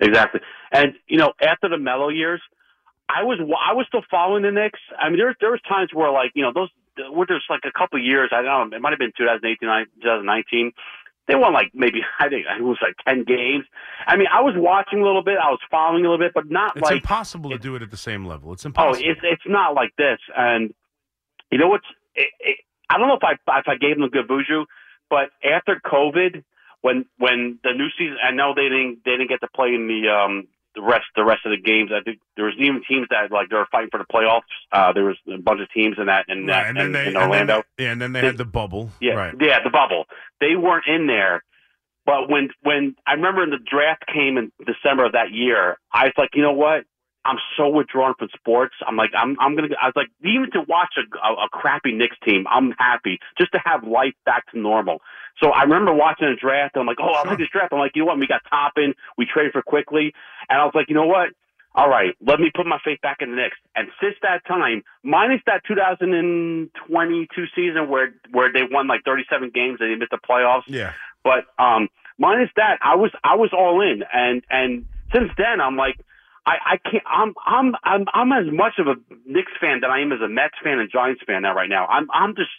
[0.00, 0.40] Exactly.
[0.72, 2.40] And you know, after the Melo years,
[3.08, 4.80] I was I was still following the Knicks.
[4.98, 6.70] I mean, there there was times where like you know those
[7.12, 8.30] where there's like a couple of years.
[8.32, 8.76] I don't know.
[8.76, 9.58] It might have been 2018,
[10.02, 10.72] 2019.
[11.28, 13.64] They won like maybe I think it was like 10 games.
[14.06, 15.38] I mean, I was watching a little bit.
[15.38, 17.82] I was following a little bit, but not like It's like impossible to do it
[17.82, 18.52] at the same level.
[18.52, 19.04] It's oh, impossible.
[19.06, 20.18] Oh, it's it's not like this.
[20.36, 20.72] And
[21.50, 21.86] you know what's?
[22.14, 22.56] It, it,
[22.88, 24.64] I don't know if I if I gave them a good buju,
[25.08, 26.42] but after COVID,
[26.82, 29.86] when when the new season, I know they didn't they didn't get to play in
[29.86, 31.90] the um the rest the rest of the games.
[31.92, 34.42] I think there was even teams that like they were fighting for the playoffs.
[34.72, 36.92] Uh, there was a bunch of teams in that in Right, that and then in,
[36.92, 37.62] they in and then Orlando.
[37.78, 38.90] yeah, and then they They- had the bubble.
[39.00, 39.34] Yeah, right.
[39.40, 40.04] yeah, the bubble.
[40.40, 41.42] They weren't in there.
[42.06, 46.04] But when when I remember when the draft came in December of that year, I
[46.04, 46.84] was like, you know what?
[47.30, 48.74] I'm so withdrawn from sports.
[48.86, 49.68] I'm like, I'm I'm gonna.
[49.80, 53.52] I was like, even to watch a, a, a crappy Knicks team, I'm happy just
[53.52, 55.00] to have life back to normal.
[55.42, 56.74] So I remember watching a draft.
[56.74, 57.72] And I'm like, oh, I like this draft.
[57.72, 58.18] I'm like, you know what?
[58.18, 58.94] We got Toppin.
[59.16, 60.12] We traded for Quickley,
[60.48, 61.28] and I was like, you know what?
[61.72, 63.56] All right, let me put my faith back in the Knicks.
[63.76, 69.78] And since that time, minus that 2022 season where where they won like 37 games
[69.80, 70.92] and they missed the playoffs, Yeah.
[71.22, 71.88] but um,
[72.18, 75.98] minus that, I was I was all in, and and since then, I'm like,
[76.46, 77.04] I I can't.
[77.06, 78.94] I'm I'm I'm I'm as much of a
[79.26, 81.54] Knicks fan than I am as a Mets fan and Giants fan now.
[81.54, 82.50] Right now, I'm I'm just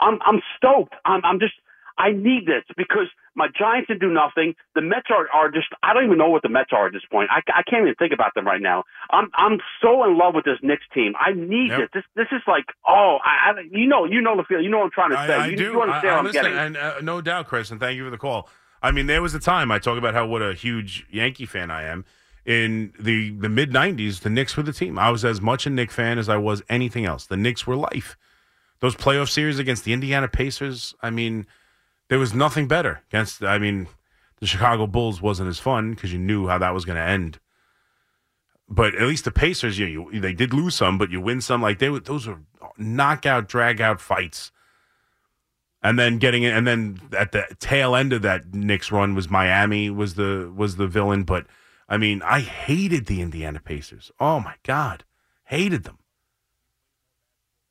[0.00, 0.94] I'm I'm stoked.
[1.04, 1.54] I'm I'm just
[1.98, 4.54] I need this because my Giants didn't do nothing.
[4.76, 7.02] The Mets are are just I don't even know what the Mets are at this
[7.10, 7.28] point.
[7.32, 8.84] I I can't even think about them right now.
[9.10, 11.14] I'm I'm so in love with this Knicks team.
[11.18, 11.78] I need Yep.
[11.80, 11.88] this.
[11.94, 14.78] This this is like oh I, I you know you know the feel you know
[14.78, 15.34] what I'm trying to say.
[15.34, 15.64] I, I you, do.
[15.72, 16.58] you understand I, I what I'm understand, getting.
[16.58, 18.48] and uh, no doubt, Chris, and thank you for the call.
[18.80, 21.68] I mean, there was a time I talk about how what a huge Yankee fan
[21.68, 22.04] I am,
[22.44, 24.98] in the the mid '90s, the Knicks were the team.
[24.98, 27.26] I was as much a Knicks fan as I was anything else.
[27.26, 28.16] The Knicks were life.
[28.80, 30.94] Those playoff series against the Indiana Pacers.
[31.02, 31.46] I mean,
[32.08, 33.42] there was nothing better against.
[33.42, 33.88] I mean,
[34.40, 37.38] the Chicago Bulls wasn't as fun because you knew how that was going to end.
[38.68, 41.62] But at least the Pacers, you, you they did lose some, but you win some.
[41.62, 42.38] Like they those were
[42.76, 44.52] knockout, drag out fights.
[45.80, 49.30] And then getting it, and then at the tail end of that Knicks run was
[49.30, 51.22] Miami was the was the villain.
[51.22, 51.46] But
[51.88, 54.10] I mean, I hated the Indiana Pacers.
[54.20, 55.04] Oh my god,
[55.44, 55.98] hated them.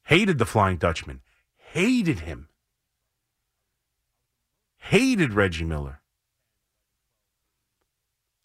[0.05, 1.21] Hated the Flying Dutchman.
[1.57, 2.47] Hated him.
[4.77, 6.01] Hated Reggie Miller.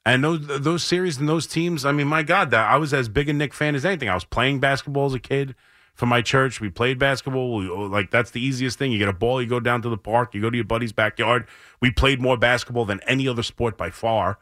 [0.05, 3.09] And those those series and those teams, I mean, my God, that I was as
[3.09, 4.09] big a Knick fan as anything.
[4.09, 5.55] I was playing basketball as a kid
[5.95, 6.61] for my church.
[6.61, 7.57] We played basketball.
[7.57, 8.91] We, oh, like that's the easiest thing.
[8.91, 10.93] You get a ball, you go down to the park, you go to your buddy's
[10.93, 11.47] backyard.
[11.81, 14.39] We played more basketball than any other sport by far.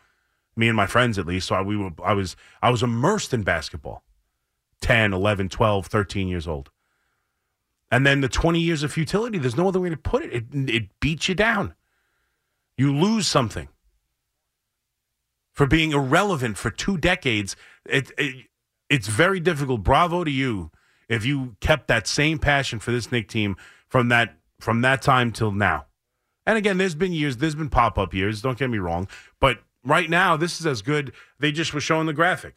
[0.57, 1.49] Me and my friends at least.
[1.49, 4.03] So I, we were I was I was immersed in basketball.
[4.81, 6.71] 10, 11, 12, 13 years old.
[7.91, 10.33] And then the 20 years of futility, there's no other way to put it.
[10.33, 11.75] It, it beats you down.
[12.77, 13.69] You lose something
[15.53, 17.57] for being irrelevant for two decades.
[17.85, 18.47] It, it,
[18.89, 19.83] it's very difficult.
[19.83, 20.71] Bravo to you
[21.09, 23.57] if you kept that same passion for this Knick team
[23.89, 25.87] from that from that time till now.
[26.47, 28.41] And again, there's been years, there's been pop up years.
[28.43, 29.09] Don't get me wrong,
[29.41, 31.12] but right now this is as good.
[31.38, 32.57] They just were showing the graphic.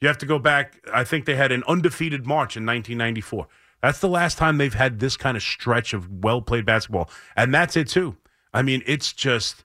[0.00, 0.80] You have to go back.
[0.92, 3.48] I think they had an undefeated March in 1994.
[3.82, 7.54] That's the last time they've had this kind of stretch of well played basketball, and
[7.54, 8.16] that's it too.
[8.52, 9.64] I mean, it's just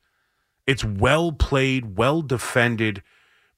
[0.68, 3.04] it's well played, well defended,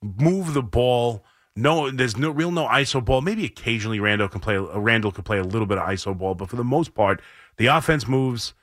[0.01, 1.23] move the ball.
[1.58, 3.21] No, there's no real no iso ball.
[3.21, 4.58] Maybe occasionally Randall can play.
[4.58, 7.21] Randall can play a little bit of iso ball, but for the most part,
[7.58, 8.54] the offense moves.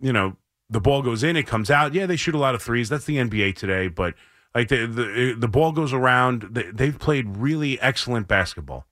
[0.00, 0.36] You know,
[0.70, 1.94] the ball goes in, it comes out.
[1.94, 2.88] Yeah, they shoot a lot of threes.
[2.88, 4.14] That's the NBA today, but
[4.54, 6.48] like the the, the ball goes around.
[6.50, 8.86] They, they've played really excellent basketball,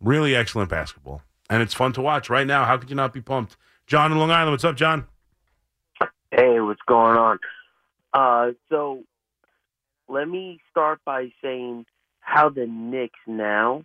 [0.00, 2.64] really excellent basketball, and it's fun to watch right now.
[2.64, 3.56] How could you not be pumped?
[3.86, 5.06] John in Long Island, what's up, John?
[6.30, 7.38] Hey, what's going on?
[8.12, 9.04] Uh, so
[10.08, 11.86] let me start by saying
[12.20, 13.84] how the Knicks now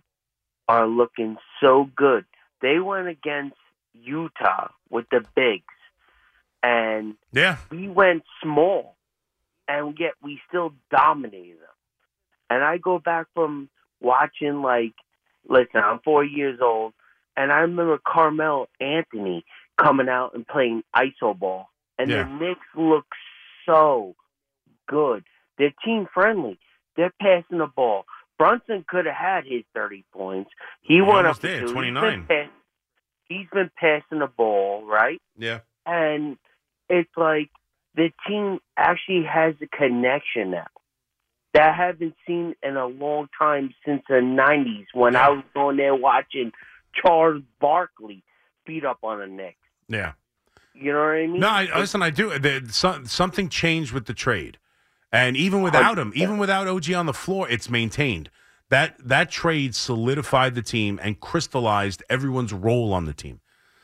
[0.68, 2.24] are looking so good.
[2.60, 3.56] They went against
[3.94, 5.64] Utah with the bigs,
[6.62, 8.96] and Yeah, we went small,
[9.68, 11.68] and yet we still dominated them.
[12.50, 13.68] And I go back from
[14.00, 14.94] watching, like,
[15.48, 16.92] listen, I'm four years old,
[17.36, 19.44] and I remember Carmelo Anthony
[19.78, 22.24] coming out and playing iso ball, and Yeah.
[22.24, 23.06] the Knicks look
[23.66, 24.14] so
[24.86, 25.24] good.
[25.58, 26.58] They're team friendly.
[26.96, 28.04] They're passing the ball.
[28.38, 30.50] Brunson could have had his 30 points.
[30.82, 31.62] He, He went up to did.
[31.62, 32.02] He's 29.
[32.02, 32.50] been pass-
[33.28, 35.20] he's been passing the ball, right?
[35.38, 36.36] yeah, and
[36.92, 37.50] it's like
[37.96, 40.66] the team actually has a connection now
[41.54, 45.78] that I haven't seen in a long time since the '90s when I was on
[45.78, 46.52] there watching
[46.94, 48.22] Charles Barkley
[48.66, 49.56] beat up on the Knicks.
[49.88, 50.12] yeah.
[50.74, 51.40] You know what I mean?
[51.40, 52.38] No, I, listen, I do.
[52.38, 54.56] The, some, something changed with the trade,
[55.12, 58.30] and even without him, even without OG on the floor, it's maintained.
[58.70, 63.40] That that trade solidified the team and crystallized everyone's role on the team.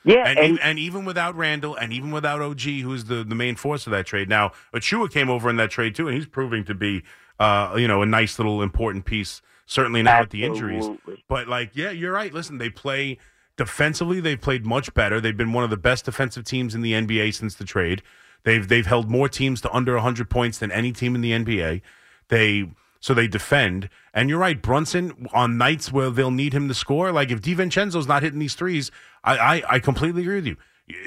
[0.09, 3.57] Yeah, And, and, and even without Randall, and even without OG, who's the, the main
[3.57, 4.29] force of that trade.
[4.29, 7.03] Now, Achiuwa came over in that trade too, and he's proving to be,
[7.39, 9.43] uh, you know, a nice little important piece.
[9.67, 10.89] Certainly now with the injuries,
[11.29, 12.33] but like, yeah, you're right.
[12.33, 13.19] Listen, they play
[13.59, 14.19] defensively.
[14.19, 15.21] They've played much better.
[15.21, 18.03] They've been one of the best defensive teams in the NBA since the trade.
[18.45, 21.83] They've they've held more teams to under 100 points than any team in the NBA.
[22.29, 23.89] They so they defend.
[24.13, 27.13] And you're right, Brunson on nights where they'll need him to score.
[27.13, 28.91] Like if DiVincenzo's not hitting these threes,
[29.25, 30.57] I I, I completely agree with you.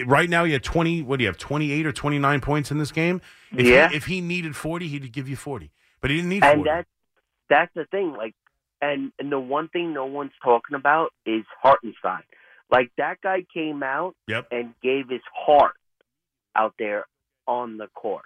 [0.06, 1.02] Right now, you have 20.
[1.02, 1.38] What do you have?
[1.40, 3.20] 28 or 29 points in this game.
[3.52, 3.90] If Yeah.
[3.90, 5.72] He, if he needed 40, he'd give you 40.
[6.02, 6.58] But he didn't need 40.
[6.58, 6.88] and that's
[7.50, 8.14] that's the thing.
[8.14, 8.36] Like,
[8.82, 12.22] and and the one thing no one's talking about is Hartenstein.
[12.70, 14.48] Like that guy came out Yep.
[14.52, 15.74] and gave his heart
[16.56, 17.06] out there
[17.48, 18.24] on the court.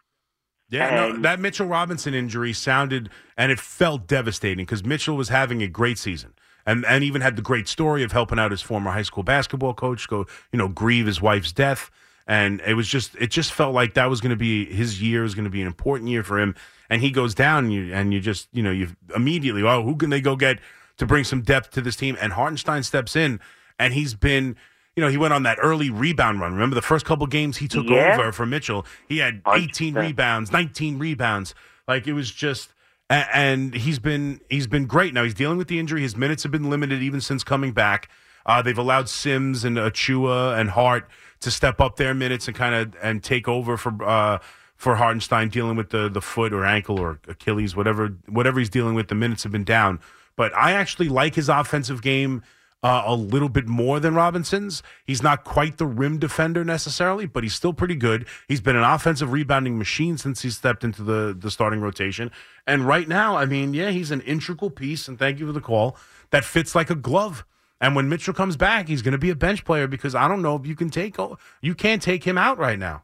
[0.69, 5.61] Yeah, no, that Mitchell Robinson injury sounded and it felt devastating because Mitchell was having
[5.61, 6.33] a great season.
[6.65, 9.75] And and even had the great story of helping out his former high school basketball
[9.75, 11.91] coach go you know grieve his wife's death.
[12.27, 15.21] And it was just it just felt like that was going to be his year
[15.21, 16.55] was going to be an important year for him.
[16.89, 19.95] And he goes down and you and you just you know you immediately oh who
[19.95, 20.59] can they go get
[20.97, 22.17] to bring some depth to this team?
[22.19, 23.39] And Hartenstein steps in
[23.77, 24.55] and he's been
[24.95, 26.53] you know, he went on that early rebound run.
[26.53, 28.13] Remember the first couple games he took Yeah.
[28.17, 28.85] over for Mitchell?
[29.07, 30.01] He had 18 100%.
[30.07, 31.53] rebounds, 19 rebounds.
[31.87, 32.71] Like it was just
[33.09, 35.13] and he's been he's been great.
[35.13, 36.01] Now he's dealing with the injury.
[36.01, 38.09] His minutes have been limited even since coming back.
[38.47, 41.09] Uh, they've allowed Sims and Achiuwa and Hart
[41.41, 44.39] to step up their minutes and kind of and take over for uh,
[44.75, 48.95] for Hartenstein dealing with the the foot or ankle or Achilles, whatever whatever he's dealing
[48.95, 49.07] with.
[49.09, 49.99] The minutes have been down,
[50.35, 52.41] but I actually like his offensive game
[52.85, 54.83] uh, a little bit more than Robinson's.
[55.03, 58.27] He's not quite the rim defender necessarily, but he's still pretty good.
[58.47, 62.29] He's been an offensive rebounding machine since he stepped into the the starting rotation.
[62.67, 65.07] And right now, I mean, yeah, he's an integral piece.
[65.07, 65.97] And thank you for the call.
[66.29, 67.43] That fits like a glove.
[67.81, 70.43] And when Mitchell comes back, he's going to be a bench player because I don't
[70.43, 71.17] know if you can take
[71.61, 73.01] you can't take him out right now.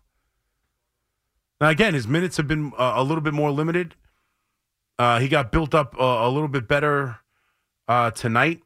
[1.59, 3.95] Now again, his minutes have been uh, a little bit more limited.
[4.99, 7.17] Uh, he got built up uh, a little bit better
[7.87, 8.61] uh, tonight.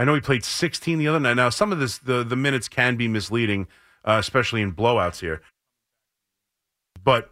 [0.00, 1.34] I know he played 16 the other night.
[1.34, 3.68] Now some of this the the minutes can be misleading,
[4.02, 5.42] uh, especially in blowouts here.
[7.04, 7.30] But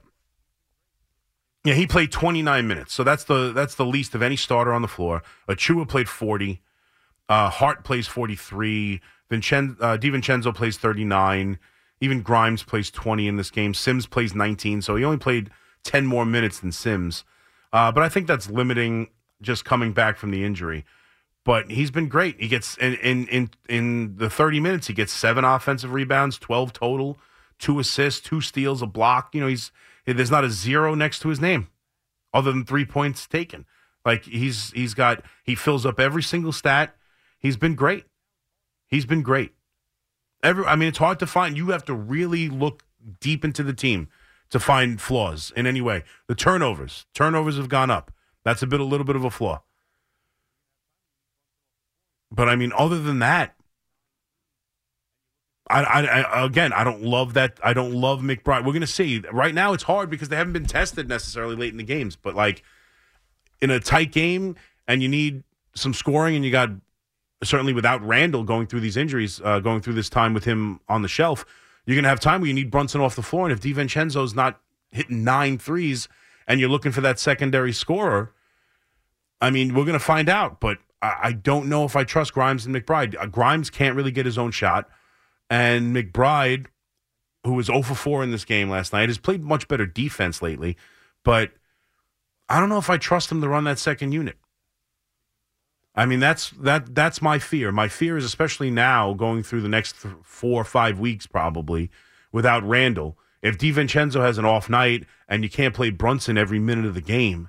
[1.65, 4.83] yeah, he played 29 minutes, so that's the that's the least of any starter on
[4.83, 5.23] the floor.
[5.49, 6.61] Achiuwa played 40.
[7.31, 9.01] Uh, Hart plays 43.
[9.31, 11.59] Vincen- uh, DiVincenzo plays 39.
[12.03, 13.73] Even Grimes plays 20 in this game.
[13.73, 15.49] Sims plays 19, so he only played
[15.85, 17.25] 10 more minutes than Sims.
[17.73, 19.09] Uh, but I think that's limiting
[19.41, 20.85] just coming back from the injury.
[21.49, 22.39] But he's been great.
[22.39, 26.75] He gets in, in in in the 30 minutes, he gets seven offensive rebounds, 12
[26.75, 27.19] total,
[27.59, 29.35] two assists, two steals, a block.
[29.35, 29.73] You know, he's
[30.05, 31.69] there's not a zero next to his name,
[32.35, 33.65] other than three points taken.
[34.05, 36.95] Like he's he's got he fills up every single stat.
[37.39, 38.05] He's been great.
[38.87, 39.53] He's been great.
[40.43, 41.57] Every, I mean, it's hard to find.
[41.57, 42.83] You have to really look
[43.21, 44.09] deep into the team
[44.51, 46.05] to find flaws in any way.
[46.27, 48.13] The turnovers, turnovers have gone up.
[48.45, 49.63] That's a bit, a little bit of a flaw.
[52.31, 53.55] But I mean, other than that,
[55.71, 57.59] I, I, I, again, I don't love that.
[57.63, 58.65] I don't love McBride.
[58.65, 59.23] We're to see.
[59.33, 62.17] Right now, it's hard because they haven't been tested necessarily late in the games.
[62.17, 62.63] But like
[63.61, 65.43] in a tight game, and you need
[65.75, 66.71] some scoring, and you got
[67.43, 71.03] certainly without Randle going through these injuries, uh, going through this time with him on
[71.03, 71.45] the shelf,
[71.85, 73.49] you're to have time where you need Brunson off the floor.
[73.49, 74.61] And if DiVincenzo's not
[74.91, 76.09] hitting nine threes,
[76.47, 78.33] and you're looking for that secondary scorer,
[79.41, 80.61] I mean, we're to find out.
[80.61, 83.17] But I, don't know if I trust Grimes and McBride.
[83.19, 84.89] Uh, Grimes can't really get his own shot.
[85.49, 86.67] And McBride,
[87.45, 90.43] who was 0 for 4 in this game last night, has played much better defense
[90.43, 90.77] lately.
[91.25, 91.53] But
[92.49, 94.37] I don't know if I trust him to run that second unit.
[95.95, 97.73] I mean, that's that that's my fear.
[97.73, 101.91] My fear is especially now going through the next th- four or five weeks, probably
[102.31, 103.19] without Randle.
[103.43, 107.01] If DiVincenzo has an off night and you can't play Brunson every minute of the
[107.01, 107.49] game,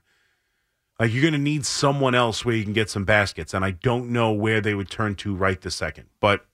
[0.99, 3.53] like you're going to need someone else where you can get some baskets.
[3.53, 6.07] And I don't know where they would turn to right this second.
[6.19, 6.45] But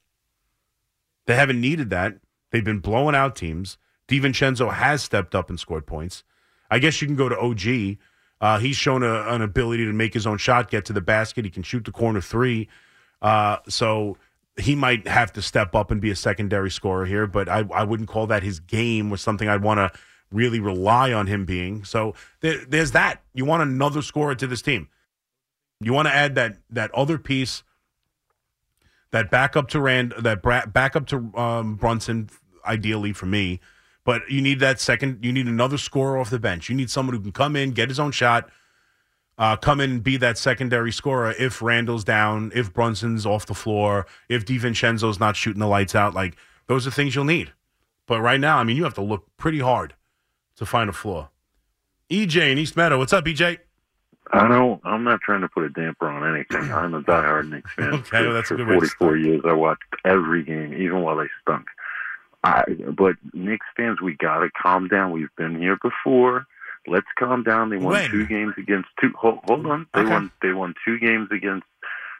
[1.25, 2.17] they haven't needed that.
[2.51, 3.77] They've been blowing out teams.
[4.07, 6.23] DiVincenzo has stepped up and scored points.
[6.69, 7.97] I guess you can go to OG.
[8.39, 11.45] Uh, he's shown a, an ability to make his own shot, get to the basket.
[11.45, 12.69] He can shoot the corner three.
[13.21, 14.17] Uh, so
[14.57, 17.83] he might have to step up and be a secondary scorer here, but I, I
[17.83, 19.99] wouldn't call that his game or something I'd want to
[20.35, 21.83] really rely on him being.
[21.83, 23.23] So there, there's that.
[23.33, 24.89] You want another scorer to this team.
[25.79, 27.63] You want to add that that other piece
[29.15, 32.29] that backup to Rand, that bra- backup to um, Brunson,
[32.65, 33.61] ideally for me.
[34.03, 35.23] But you need that second.
[35.23, 36.69] You need another scorer off the bench.
[36.69, 38.49] You need someone who can come in, get his own shot,
[39.37, 41.33] uh, come in and be that secondary scorer.
[41.39, 46.13] If Randle's down, if Brunson's off the floor, if DiVincenzo's not shooting the lights out,
[46.13, 46.35] like
[46.67, 47.53] those are things you'll need.
[48.07, 49.93] But right now, I mean, you have to look pretty hard
[50.57, 51.29] to find a flaw.
[52.09, 53.57] EJ in East Meadow, what's up, EJ?
[54.31, 54.81] I don't.
[54.83, 56.71] I'm not trying to put a damper on anything.
[56.73, 57.93] I'm a diehard Knicks fan.
[57.93, 61.01] Okay, well, that's a for good way to 44 years, I watched every game, even
[61.01, 61.67] while they stunk.
[62.43, 62.63] I,
[62.95, 65.11] but Knicks fans, we gotta calm down.
[65.11, 66.45] We've been here before.
[66.87, 67.69] Let's calm down.
[67.71, 68.11] They won When?
[68.11, 69.11] two games against two.
[69.19, 69.87] Hold, hold on.
[69.95, 70.09] They Okay.
[70.11, 70.31] won.
[70.43, 71.65] They won two games against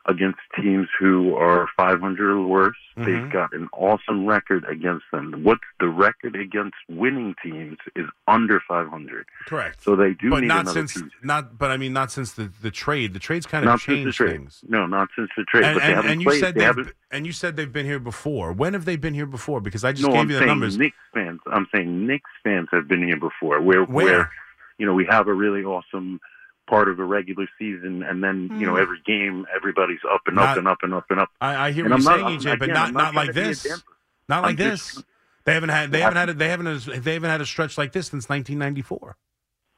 [0.08, 2.76] against teams who are 500 or worse.
[2.96, 3.06] Mhm.
[3.06, 5.34] They've got an awesome record against them.
[5.44, 9.26] What's the record against winning teams is under 500.
[9.48, 9.82] Correct.
[9.82, 11.12] So they do but need not another since piece.
[11.24, 11.58] not.
[11.58, 13.14] But I mean, not since the the trade.
[13.14, 14.64] The trade's kind of Not changed things.
[14.68, 15.64] No, not since the trade.
[15.66, 16.40] And, but they and, and you played.
[16.40, 18.54] said they they've and you said they've been here before.
[18.54, 19.60] When have they been here before?
[19.60, 20.78] Because I just No, gave I'm you the saying numbers.
[20.78, 21.40] Knicks fans.
[21.52, 23.60] I'm saying Knicks fans have been here before.
[23.62, 24.32] Where Where?
[24.78, 26.20] you know we have a really awesome
[26.68, 30.44] part of a regular season, and then you know every game everybody's up and Hmm.
[30.44, 31.30] Not- up and up and up and up.
[31.42, 33.28] I, I hear And what I'm you're not- saying, EJ, but not not, not like
[33.28, 33.84] to be a this.
[34.28, 35.04] Not like I'm just- this.
[35.46, 37.78] They haven't had they haven't had a, they haven't a, they haven't had a stretch
[37.78, 39.16] like this since 1994.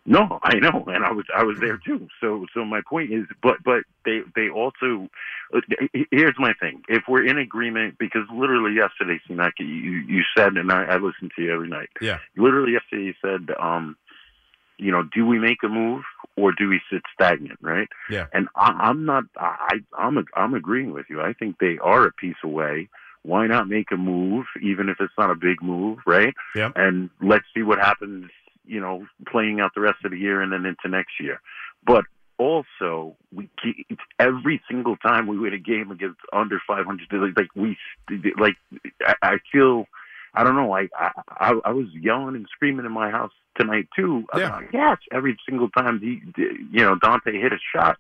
[0.10, 2.08] No, I know, and I was I was there too.
[2.22, 5.10] So so my point is, but but they they also
[5.54, 5.60] uh,
[6.12, 6.84] here's my thing.
[6.88, 11.30] If we're in agreement, because literally yesterday, Sinaki, you you said, and I, I listen
[11.36, 11.90] to you every night.
[12.00, 12.20] Yeah.
[12.38, 13.98] Literally yesterday, you said, um,
[14.78, 16.04] you know, do we make a move
[16.38, 17.88] or do we sit stagnant, right?
[18.10, 18.28] Yeah.
[18.32, 19.24] And I, I'm not.
[19.36, 21.20] I I'm I'm agreeing with you.
[21.20, 22.88] I think they are a piece away.
[23.28, 26.34] why not make a move, even if it's not a big move, right?
[26.56, 26.74] Yep.
[26.76, 28.30] And let's see what happens,
[28.66, 31.42] you know, playing out the rest of the year and then into next year.
[31.86, 32.06] But
[32.40, 37.78] also, we keep, every single time we win a game against under 500, like we,
[38.40, 38.56] like
[39.06, 39.88] I, I feel,
[40.38, 44.26] I don't know, I, I I was yelling and screaming in my house tonight too.
[44.36, 44.62] Yeah.
[44.72, 47.98] Yes, every single time he, you know, Donte hit a shot.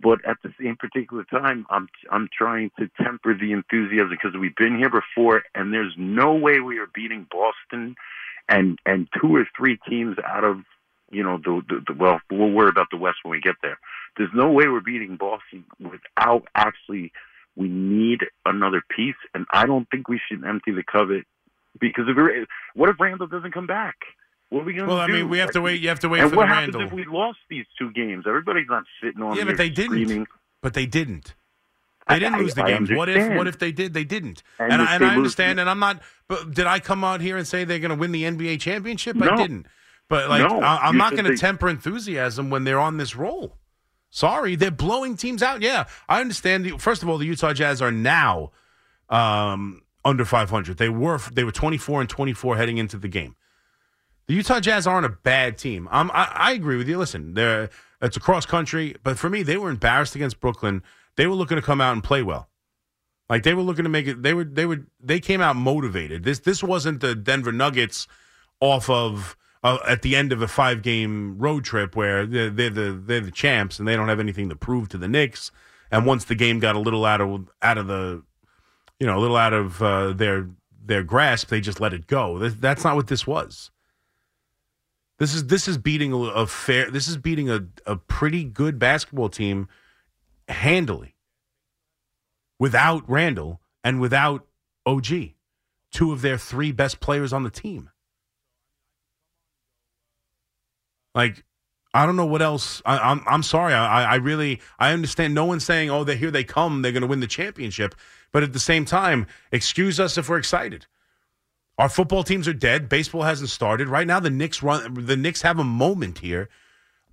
[0.00, 4.56] But at the same particular time, I'm I'm trying to temper the enthusiasm because we've
[4.56, 7.94] been here before, and there's no way we are beating Boston
[8.48, 10.62] and and two or three teams out of
[11.10, 13.78] you know the, the, the well we'll worry about the West when we get there.
[14.16, 17.12] There's no way we're beating Boston without actually
[17.56, 21.24] we need another piece, and I don't think we should empty the cupboard
[21.80, 23.96] because if we're, what if Randle doesn't come back?
[24.50, 24.96] What are we going to do?
[24.96, 25.04] Well.
[25.04, 25.80] I mean, we have to wait.
[25.80, 26.98] You have to wait and for what the happens Randle.
[26.98, 28.24] if we lost these two games?
[28.26, 29.90] Everybody's not sitting on Yeah, but they didn't.
[30.02, 30.26] screaming.
[30.62, 31.34] But they didn't.
[32.08, 32.90] They didn't I- lose the I games.
[32.90, 33.36] What if?
[33.36, 33.92] What if they did?
[33.92, 34.42] They didn't.
[34.58, 35.60] And And, I, and I lose- understand.
[35.60, 36.00] And I'm not.
[36.28, 39.20] But did I come out here and say they're going to win the NBA championship?
[39.20, 39.66] I didn't.
[40.08, 40.60] But like, No.
[40.62, 43.56] I, I'm You not going to they- temper enthusiasm when they're on this roll.
[44.10, 45.60] Sorry, they're blowing teams out.
[45.60, 46.64] Yeah, I understand.
[46.64, 48.52] The, first of all, the Utah Jazz are now
[49.10, 50.78] um, under 500.
[50.78, 53.36] They were they were 24 and 24 heading into the game.
[54.26, 55.88] The Utah Jazz aren't a bad team.
[55.90, 56.98] I, I agree with you.
[56.98, 60.82] Listen, they're it's across country, but for me, they were embarrassed against Brooklyn.
[61.16, 62.48] They were looking to come out and play well.
[63.28, 64.22] Like they were looking to make it.
[64.22, 66.24] They were they were they came out motivated.
[66.24, 68.06] This this wasn't the Denver Nuggets
[68.60, 72.70] off of uh, at the end of a five game road trip where they're, they're
[72.70, 75.50] the they're the champs and they don't have anything to prove to the Knicks.
[75.90, 78.22] And once the game got a little out of out of the
[79.00, 80.48] you know a little out of uh, their
[80.84, 82.38] their grasp, they just let it go.
[82.48, 83.70] That's not what this was.
[85.18, 86.90] This is this is beating a, fair.
[86.90, 89.68] This is beating a, a pretty good basketball team
[90.48, 91.16] handily
[92.58, 94.46] without Randle and without
[94.86, 95.06] OG,
[95.90, 97.90] two of their three best players on the team.
[101.14, 101.44] Like,
[101.92, 102.80] I don't know what else.
[102.86, 103.74] I, I'm I'm sorry.
[103.74, 105.34] I I really I understand.
[105.34, 106.82] No one's saying, "Oh, they here they come.
[106.82, 107.96] They're going to win the championship."
[108.32, 110.86] But at the same time, excuse us if we're excited.
[111.78, 112.88] Our football teams are dead.
[112.88, 113.88] Baseball hasn't started.
[113.88, 115.06] Right now, the Knicks run.
[115.06, 116.48] The Knicks have a moment here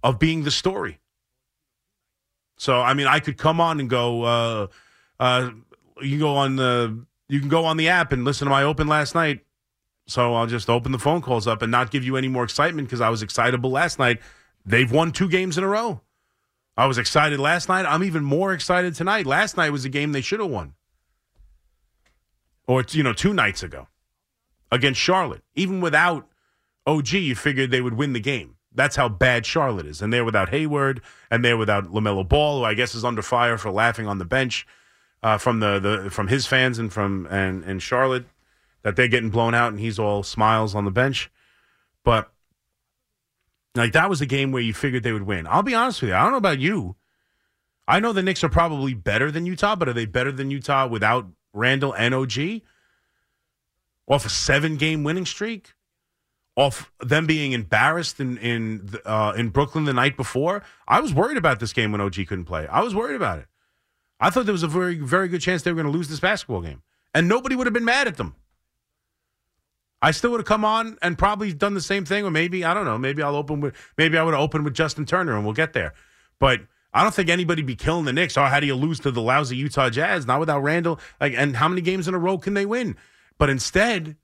[0.03, 0.99] of being the story.
[2.57, 4.23] So I mean, I could come on and go.
[4.23, 4.67] Uh,
[5.19, 5.51] uh,
[6.01, 8.87] you go on the you can go on the app and listen to my open
[8.87, 9.41] last night.
[10.07, 12.87] So I'll just open the phone calls up and not give you any more excitement
[12.87, 14.19] because I was excitable last night.
[14.65, 16.01] They've won two games in a row.
[16.77, 17.85] I was excited last night.
[17.85, 19.25] I'm even more excited tonight.
[19.25, 20.73] Last night was a game they should have won,
[22.67, 23.87] or you know, two nights ago
[24.71, 25.43] against Charlotte.
[25.55, 26.27] Even without
[26.85, 28.55] OG, you figured they would win the game.
[28.73, 31.01] That's how bad Charlotte is, and they're without Hayward,
[31.31, 34.25] and they're without LaMelo Ball, who I guess is under fire for laughing on the
[34.25, 34.67] bench
[35.23, 38.25] uh, from the, the from his fans and from and and Charlotte
[38.83, 41.31] that they're getting blown out, and he's all smiles on the bench.
[42.03, 42.31] But
[43.73, 45.47] like that was a game where you figured they would win.
[45.47, 46.15] I'll be honest with you.
[46.15, 46.95] I don't know about you.
[47.87, 50.87] I know the Knicks are probably better than Utah, but are they better than Utah
[50.87, 52.61] without Randle and OG?
[54.07, 55.73] Off a seven game winning streak?
[56.55, 60.63] Off them being embarrassed in in uh, in Brooklyn the night before?
[60.87, 62.67] I was worried about this game when OG couldn't play.
[62.67, 63.47] I was worried about it.
[64.19, 66.19] I thought there was a very very good chance they were going to lose this
[66.19, 66.81] basketball game,
[67.13, 68.35] and nobody would have been mad at them.
[70.01, 72.73] I still would have come on and probably done the same thing, or maybe I
[72.73, 72.97] don't know.
[72.97, 75.73] Maybe I'll open with maybe I would have opened with Justin Turner, and we'll get
[75.73, 75.93] there.
[76.39, 76.61] But
[76.95, 78.37] I don't think anybody'd be killing the Knicks.
[78.37, 80.25] Oh, how do you lose to the lousy Utah Jazz?
[80.25, 80.99] Not without Randle.
[81.19, 82.95] Like, and how many games in a row can they win?
[83.37, 84.15] But instead,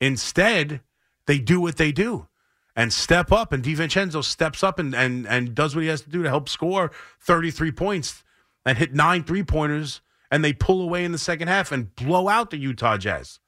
[0.00, 0.80] instead,
[1.26, 2.26] they do what they do
[2.74, 3.52] and step up.
[3.52, 6.48] And DiVincenzo steps up and and and does what he has to do to help
[6.48, 8.24] score 33 points
[8.66, 10.02] and hit nine three pointers.
[10.30, 13.38] And they pull away in the second half and blow out the Utah Jazz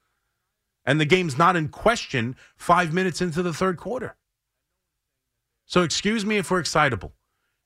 [0.89, 4.17] and the game's not in question five minutes into the third quarter.
[5.67, 7.13] So excuse me if we're excitable.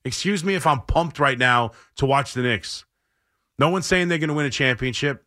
[0.05, 2.85] Excuse me if I'm pumped right now to watch the Knicks.
[3.57, 5.25] No one's saying they're going to win a championship.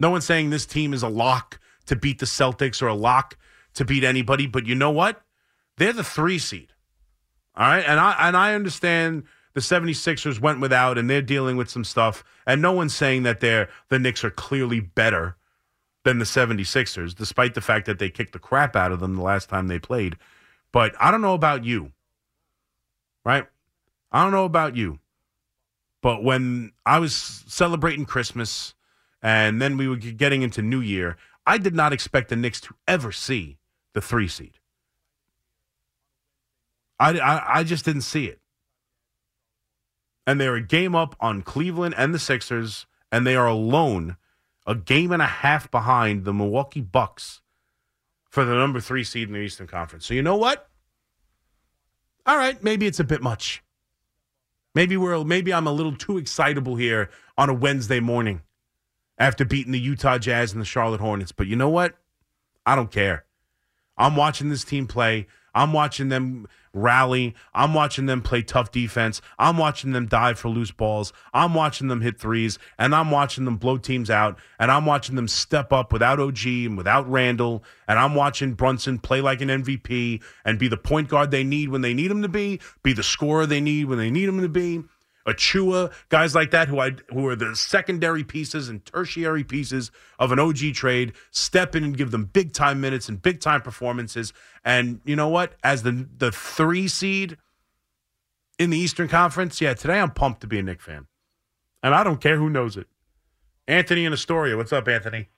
[0.00, 3.36] No one's saying this team is a lock to beat the Celtics or a lock
[3.74, 4.46] to beat anybody.
[4.46, 5.22] But you know what?
[5.76, 6.72] They're the three seed.
[7.56, 7.84] All right.
[7.86, 12.24] And I and I understand the 76ers went without and they're dealing with some stuff.
[12.46, 15.36] And no one's saying that they're the Knicks are clearly better
[16.04, 19.22] than the 76ers, despite the fact that they kicked the crap out of them the
[19.22, 20.16] last time they played.
[20.70, 21.92] But I don't know about you,
[23.24, 23.46] right?
[24.14, 25.00] I don't know about you.
[26.00, 27.14] But when I was
[27.48, 28.74] celebrating Christmas
[29.20, 32.74] and then we were getting into New Year, I did not expect the Knicks to
[32.86, 33.58] ever see
[33.92, 34.60] the three seed.
[37.00, 38.38] I, I, I just didn't see it.
[40.28, 44.16] And they're a game up on Cleveland and the Sixers, and they are alone
[44.64, 47.42] a game and a half behind the Milwaukee Bucks
[48.30, 50.06] for the number three seed in the Eastern Conference.
[50.06, 50.68] So you know what?
[52.26, 53.63] All right, maybe it's a bit much.
[54.74, 58.42] Maybe we're maybe I'm a little too excitable here on a Wednesday morning
[59.18, 61.32] after beating the Utah Jazz and the Charlotte Hornets.
[61.32, 61.94] But you know what?
[62.66, 63.24] I don't care.
[63.96, 65.26] I'm watching this team play.
[65.54, 67.34] I'm watching them rally.
[67.54, 69.22] I'm watching them play tough defense.
[69.38, 71.12] I'm watching them dive for loose balls.
[71.32, 74.38] I'm watching them hit threes, and I'm watching them blow teams out.
[74.58, 78.98] And I'm watching them step up without OG and without Randle, And I'm watching Brunson
[78.98, 82.22] play like an MVP and be the point guard they need when they need him
[82.22, 84.82] to be, be the scorer they need when they need him to be.
[85.26, 90.32] Achiuwa, guys like that who I who are the secondary pieces and tertiary pieces of
[90.32, 94.32] an OG trade, step in and give them big time minutes and big time performances.
[94.64, 95.54] And you know what?
[95.64, 97.38] As the the three seed
[98.58, 101.06] in the Eastern Conference, yeah, today I'm pumped to be a Knick fan.
[101.82, 102.86] And I don't care who knows it.
[103.66, 104.56] Anthony in Astoria.
[104.56, 105.28] What's up, Anthony?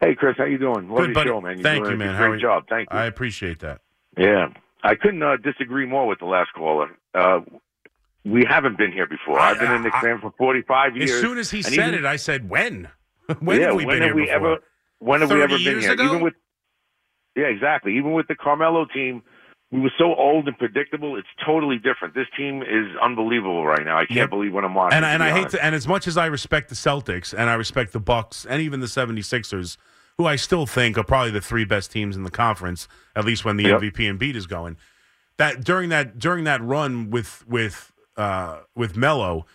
[0.00, 0.88] Hey, Chris, how you doing?
[0.90, 1.30] Love Good, buddy.
[1.30, 1.56] show, man.
[1.56, 2.14] You're Thank doing you, man.
[2.14, 2.46] How are Great you?
[2.46, 2.64] job.
[2.68, 2.98] Thank you.
[2.98, 3.80] I appreciate that.
[4.18, 4.48] yeah,
[4.82, 6.90] I couldn't uh, disagree more with the last caller.
[7.14, 7.40] Uh,
[8.26, 9.38] we haven't been here before.
[9.38, 11.10] I've been a Knicks I- fan for 45 years.
[11.12, 12.88] As soon as he said even- it, I said, when?
[13.40, 14.36] when yeah, have we when been have here we before?
[14.36, 14.56] ever?
[14.98, 15.92] When have we 30 ever been years here?
[15.92, 16.04] ago?
[16.06, 16.34] Even with
[17.36, 17.96] yeah, exactly.
[17.98, 19.22] Even with the Carmelo team,
[19.70, 21.16] we were so old and predictable.
[21.16, 22.14] It's totally different.
[22.14, 23.96] This team is unbelievable right now.
[23.98, 24.30] I can't Yep.
[24.30, 24.96] believe what I'm watching.
[24.96, 27.54] and and I hate to, and as much as I respect the Celtics and I
[27.54, 29.76] respect the Bucks and even the 76ers,
[30.18, 33.44] who I still think are probably the three best teams in the conference, at least
[33.44, 33.80] when the Yep.
[33.82, 34.76] MVP Embiid is going.
[35.36, 39.46] That during that during that run with with uh, with Melo,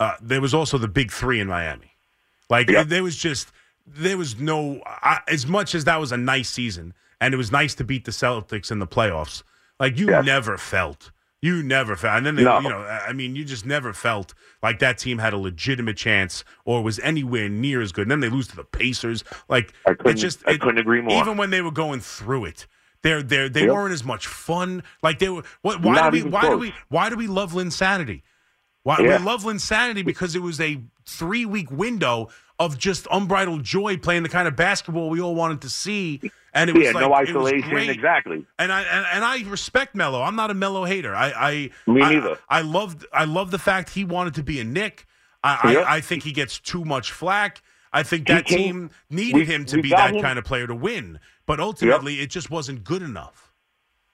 [0.00, 1.92] uh, there was also the big three in Miami.
[2.50, 2.86] Like Yep.
[2.88, 3.50] there was just
[3.86, 7.50] there was no I, as much as that was a nice season and it was
[7.50, 9.42] nice to beat the Celtics in the playoffs.
[9.80, 11.10] Like you never felt.
[11.40, 12.58] You never felt, and then they, No.
[12.58, 16.42] you know, I mean, you just never felt like that team had a legitimate chance
[16.64, 18.02] or was anywhere near as good.
[18.02, 19.22] And then they lose to the Pacers.
[19.48, 21.20] Like I it couldn't- just, I it- couldn't agree more.
[21.20, 22.66] Even when they were going through it,
[23.02, 23.70] they're they they Yep.
[23.74, 24.82] weren't as much fun.
[25.02, 25.42] Like they were.
[25.62, 26.30] What, why Not do we?
[26.30, 26.74] Why do we?
[26.88, 28.22] Why do we love Linsanity?
[28.82, 29.18] Why Yeah.
[29.18, 32.28] we love Linsanity because it was a three week window
[32.58, 36.20] of just unbridled joy playing the kind of basketball we all wanted to see,
[36.54, 37.76] and it was yeah, like no was isolation.
[37.88, 38.44] Exactly.
[38.58, 40.22] And I and, and I respect Melo.
[40.22, 41.14] I'm not a Melo hater.
[41.14, 41.52] I I
[41.86, 42.36] Me neither.
[42.48, 45.06] I, loved I love the fact he wanted to be a Knick.
[45.44, 45.86] I, Yep.
[45.86, 47.62] I I think he gets too much flack.
[47.92, 50.66] I think that came- team needed we- him to be that him- kind of player
[50.66, 53.46] to win, but ultimately it just wasn't good enough.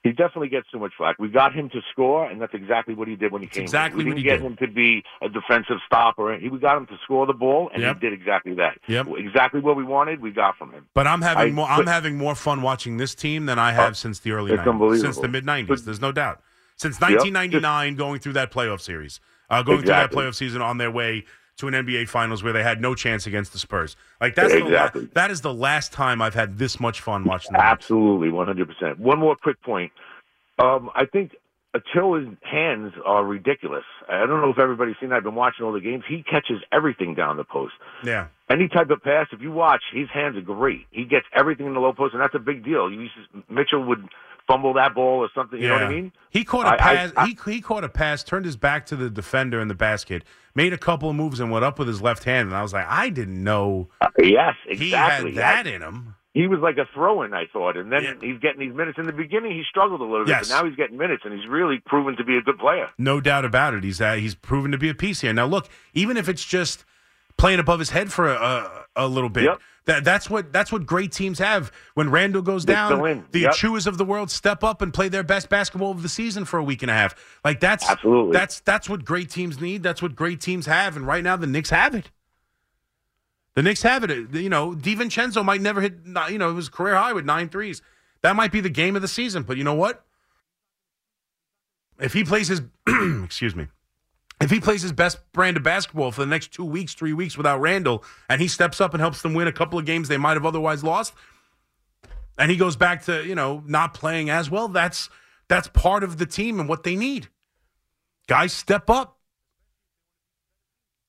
[0.05, 1.17] He definitely gets too much flack.
[1.19, 3.61] We got him to score, and that's exactly what he did when he came.
[3.61, 3.65] in.
[3.65, 4.47] exactly we what didn't he get did.
[4.47, 6.37] him to be a defensive stopper.
[6.39, 7.97] He, we got him to score the ball, and Yep.
[7.97, 8.79] he did exactly that.
[8.87, 9.07] Yep.
[9.17, 10.87] Exactly what we wanted, we got from him.
[10.95, 11.67] But I'm having I- more.
[11.69, 14.61] I'm having more fun watching this team than I have Oh, since the early it's
[14.63, 15.01] 90s, unbelievable.
[15.13, 15.85] since the mid 90s.
[15.87, 16.43] There's no doubt.
[16.77, 17.11] Since Yep.
[17.13, 20.15] 1999, going through that playoff series, uh, going Exactly.
[20.17, 21.25] through that playoff season on their way
[21.59, 23.97] to an NBA Finals where they had no chance against the Spurs.
[24.21, 25.03] Like that's Exactly.
[25.07, 27.53] the that is the last time I've had this much fun watching.
[27.53, 28.99] The Absolutely, one hundred percent.
[28.99, 29.93] One more quick point.
[30.59, 31.33] Um, I think
[31.75, 33.83] Attila's hands are ridiculous.
[34.09, 35.17] I don't know if everybody's seen that.
[35.17, 36.05] I've been watching all the games.
[36.09, 37.75] He catches everything down the post.
[38.05, 38.29] Yeah.
[38.49, 40.87] Any type of pass, if you watch, his hands are great.
[40.91, 42.91] He gets everything in the low post, and that's a big deal.
[42.93, 43.09] You
[43.49, 44.07] Mitchell would
[44.47, 45.61] fumble that ball or something.
[45.61, 46.13] You know what I mean?
[46.31, 47.13] He caught a pass.
[47.17, 50.23] I- he he caught a pass, turned his back to the defender in the basket,
[50.55, 52.49] made a couple of moves, and went up with his left hand.
[52.49, 53.89] And I was like, I didn't know
[54.19, 55.35] Yes, he exactly.
[55.35, 56.15] had that in him.
[56.35, 58.15] He was like a throw-in, I thought, and then Yeah.
[58.21, 58.99] he's getting these minutes.
[58.99, 60.49] In the beginning, he struggled a little bit, Yes.
[60.51, 62.89] but now he's getting minutes, and he's really proven to be a good player.
[62.99, 63.85] No doubt about it.
[63.85, 65.33] He's uh, he's proven to be a piece here.
[65.33, 66.85] Now look, even if it's just
[67.37, 68.35] playing above his head for a,
[68.97, 69.61] a, a little bit, Yep.
[69.87, 71.71] That that's what that's what great teams have.
[71.93, 73.53] When Randle goes They down, the Yep.
[73.53, 76.59] Achiuwas of the world step up and play their best basketball of the season for
[76.59, 77.15] a week and a half.
[77.45, 78.33] Like that's Absolutely.
[78.33, 79.83] that's that's what great teams need.
[79.83, 82.11] That's what great teams have, and right now the Knicks have it.
[83.55, 84.35] The Knicks have it.
[84.35, 85.99] You know, DiVincenzo might never hit.
[86.31, 87.83] You know, his career high with nine threes.
[88.23, 89.43] That might be the game of the season.
[89.43, 90.03] But you know what?
[92.01, 92.63] If he plays his,
[93.25, 93.69] excuse me,
[94.41, 97.37] if he plays his best brand of basketball for the next two weeks, three weeks
[97.37, 100.17] without Randle, and he steps up and helps them win a couple of games they
[100.17, 101.15] might have otherwise lost,
[102.39, 105.09] and he goes back to you know not playing as well, that's
[105.49, 107.29] that's part of the team and what they need.
[108.27, 109.19] Guys, step up.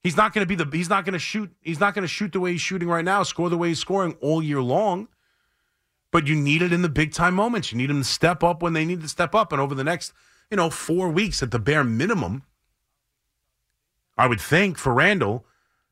[0.04, 0.70] He's not going to be the.
[0.78, 1.52] He's not going to shoot.
[1.62, 3.24] He's not going to shoot the way he's shooting right now.
[3.24, 5.08] Score the way he's scoring all year long.
[6.12, 7.72] But you need it in the big time moments.
[7.72, 9.52] You need him to step up when they need to step up.
[9.52, 10.14] And over the next,
[10.52, 12.44] you know, four weeks at the bare minimum,
[14.18, 15.46] I would think for Randle,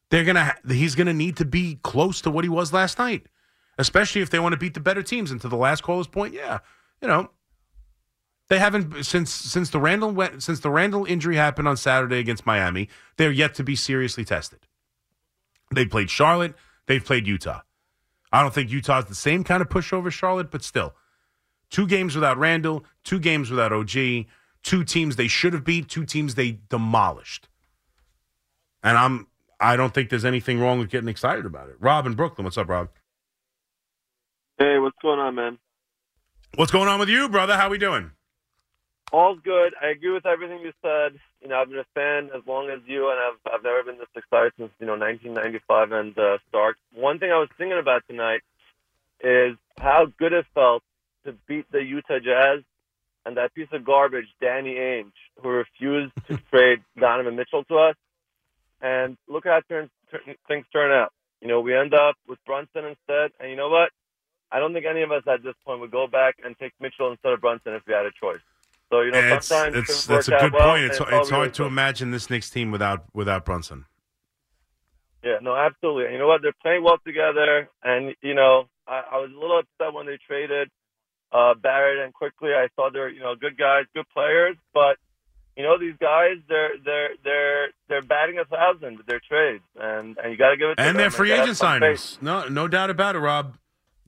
[0.09, 3.28] they're gonna he's gonna need to be close to what he was last night,
[3.78, 5.32] especially if they want to beat the better teams.
[5.32, 6.59] And to the last caller's point, yeah,
[7.01, 7.30] you know,
[8.49, 12.45] they haven't since since the Randle went since the Randle injury happened on Saturday against
[12.45, 12.89] Miami.
[13.17, 14.59] They're yet to be seriously tested.
[15.74, 16.53] They played Charlotte.
[16.86, 17.61] They've played Utah.
[18.32, 20.93] I don't think Utah's the same kind of pushover Charlotte, but still.
[21.69, 24.26] Two games without Randle, two games without OG,
[24.61, 27.47] two teams they should have beat, two teams they demolished.
[28.84, 29.27] And I'm
[29.59, 31.77] I don't think there's anything wrong with getting excited about it.
[31.79, 32.89] Rob in Brooklyn, what's up, Rob?
[34.57, 35.57] Hey, what's going on, man?
[36.55, 37.55] What's going on with you, brother?
[37.55, 38.11] How we doing?
[39.11, 39.73] All's good.
[39.81, 41.19] I agree with everything you said.
[41.41, 43.97] You know, I've been a fan as long as you, and I've I've never been
[43.97, 46.77] this excited since you know 1995 and uh, Stark.
[46.93, 48.41] One thing I was thinking about tonight
[49.23, 50.84] is how good it felt
[51.25, 52.63] to beat the Utah Jazz
[53.25, 55.11] and that piece of garbage, Danny Ainge,
[55.41, 57.95] who refused to trade Donovan Mitchell to us.
[58.84, 61.13] And look how turn, turn, things turn out.
[61.41, 63.89] You know, we end up with Brunson instead, and you know what?
[64.51, 67.09] I don't think any of us at this point would go back and take Mitchell
[67.09, 68.41] instead of Brunson if we had a choice.
[68.91, 70.84] So you know, it's, sometimes it's, that's a good out well, point.
[70.84, 73.86] It's, and it's hard to imagine this Knicks team without without Brunson.
[75.23, 76.05] Yeah, no, absolutely.
[76.05, 76.41] And you know what?
[76.41, 77.69] They're playing well together.
[77.84, 80.69] And you know, I, I was a little upset when they traded
[81.31, 82.51] uh, Barrett and Quickley.
[82.51, 84.97] I thought they're you know good guys, good players, but
[85.57, 90.17] you know these guys, they're they're they're they're batting a thousand with their trades, and
[90.17, 90.75] and you got to give it.
[90.75, 90.97] To And them.
[90.97, 91.99] they're free agent have some faith.
[91.99, 92.21] signings.
[92.21, 93.57] No, no doubt about it, Rob.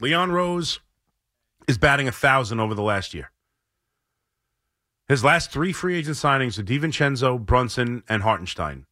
[0.02, 0.80] Leon Rose
[1.68, 3.32] is batting a thousand over the last year.
[5.08, 8.88] His last three free agent signings are DiVincenzo, Brunson, and Hartenstein.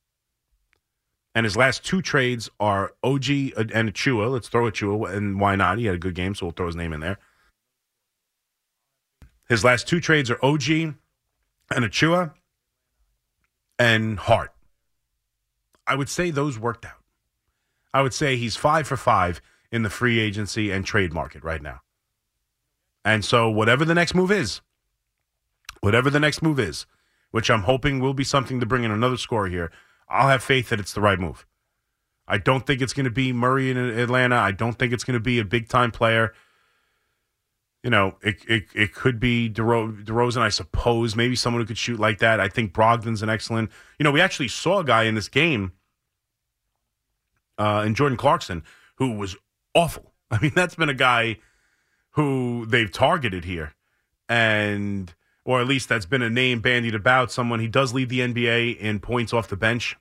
[1.36, 3.28] And his last two trades are OG
[3.58, 4.32] and Achiuwa.
[4.32, 5.80] Let's throw Achiuwa, and why not?
[5.80, 7.18] He had a good game, so we'll throw his name in there.
[9.50, 10.96] His last two trades are OG and
[11.72, 12.34] Achiuwa
[13.80, 14.53] and Hart.
[15.88, 17.04] I would say those worked out.
[17.94, 21.62] I would say he's five for five in the free agency and trade market right
[21.62, 21.82] now.
[23.06, 24.62] And so, whatever the next move is,
[25.82, 26.86] whatever the next move is,
[27.32, 29.72] which I'm hoping will be something to bring in another scorer here,
[30.08, 31.46] I'll have faith that it's the right move.
[32.28, 34.38] I don't think it's going to be Murray in Atlanta.
[34.38, 36.34] I don't think it's going to be a big time player.
[37.84, 41.18] You know, it, it, it could be DeRo- DeRozan, I suppose.
[41.18, 42.40] Maybe someone who could shoot like that.
[42.40, 43.72] I think Brogdon's an excellent.
[44.00, 45.74] You know, we actually saw a guy in this game
[47.58, 48.64] uh, in Jordan Clarkson
[48.96, 49.36] who was
[49.74, 50.14] awful.
[50.32, 51.38] I mean, that's been a guy
[52.12, 53.74] who they've targeted here,
[54.30, 55.14] and
[55.44, 57.32] or at least that's been a name bandied about.
[57.32, 59.98] Someone he does lead the NBA in points off the bench.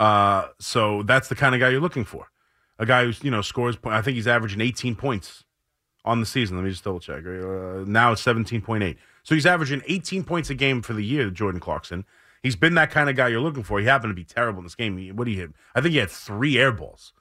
[0.00, 2.30] Uh, so that's the kind of guy you're looking for.
[2.78, 3.76] A guy who's you know scores.
[3.84, 5.44] I think he's averaging 18 points
[6.08, 6.56] on the season.
[6.56, 7.24] Let me just double check.
[7.24, 8.96] Uh, now it's 17.8.
[9.22, 11.30] So he's averaging 18 points a game for the year.
[11.30, 12.04] Jordan Clarkson.
[12.42, 13.78] He's been that kind of guy you're looking for.
[13.78, 14.96] He happened to be terrible in this game.
[15.16, 15.50] What did he hit?
[15.74, 17.12] I think he had three air balls.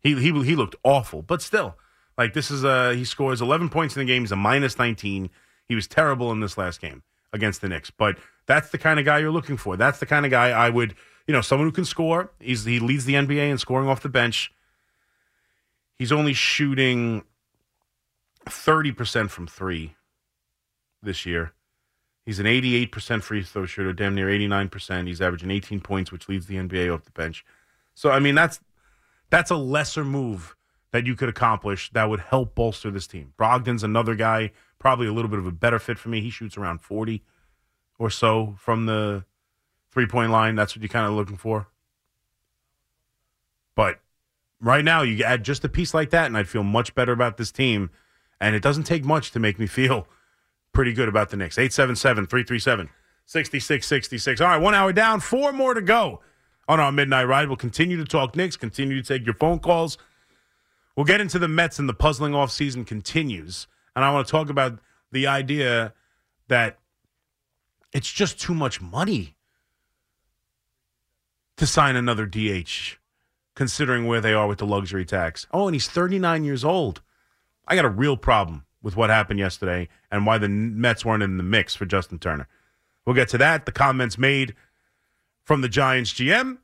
[0.00, 1.76] He he he looked awful, but still,
[2.16, 4.22] like this is a he scores 11 points in the game.
[4.22, 5.28] He's a minus 19.
[5.68, 7.02] He was terrible in this last game
[7.32, 9.76] against the Knicks, but that's the kind of guy you're looking for.
[9.76, 10.94] That's the kind of guy I would,
[11.26, 12.32] you know, someone who can score.
[12.40, 14.52] He's he leads the NBA in scoring off the bench.
[15.98, 17.24] He's only shooting
[18.50, 19.94] 30% from three
[21.02, 21.52] this year.
[22.24, 25.06] He's an 88% free throw shooter, damn near 89%.
[25.06, 27.44] He's averaging 18 points, which leads the NBA off the bench.
[27.94, 28.60] So I mean, that's
[29.30, 30.56] that's a lesser move
[30.92, 33.32] that you could accomplish that would help bolster this team.
[33.38, 36.20] Brogdon's another guy, probably a little bit of a better fit for me.
[36.20, 37.22] He shoots around 40
[37.98, 39.24] or so from the
[39.90, 40.56] three point line.
[40.56, 41.68] That's what you're kind of looking for.
[43.74, 44.00] But
[44.60, 47.36] right now, you add just a piece like that, and I'd feel much better about
[47.36, 47.90] this team.
[48.40, 50.06] And it doesn't take much to make me feel
[50.72, 51.58] pretty good about the Knicks.
[51.58, 52.88] 877 337
[53.26, 54.40] 6666.
[54.40, 56.20] All right, one hour down, four more to go
[56.68, 57.48] on our midnight ride.
[57.48, 59.98] We'll continue to talk Knicks, continue to take your phone calls.
[60.96, 63.66] We'll get into the Mets and the puzzling off season continues.
[63.94, 64.78] And I want to talk about
[65.12, 65.94] the idea
[66.48, 66.78] that
[67.92, 69.36] it's just too much money
[71.56, 72.96] to sign another DH,
[73.54, 75.46] considering where they are with the luxury tax.
[75.52, 77.02] Oh, and he's 39 years old.
[77.70, 81.36] I got a real problem with what happened yesterday and why the Mets weren't in
[81.36, 82.48] the mix for Justin Turner.
[83.06, 83.64] We'll get to that.
[83.64, 84.56] The comments made
[85.44, 86.58] from the Giants GM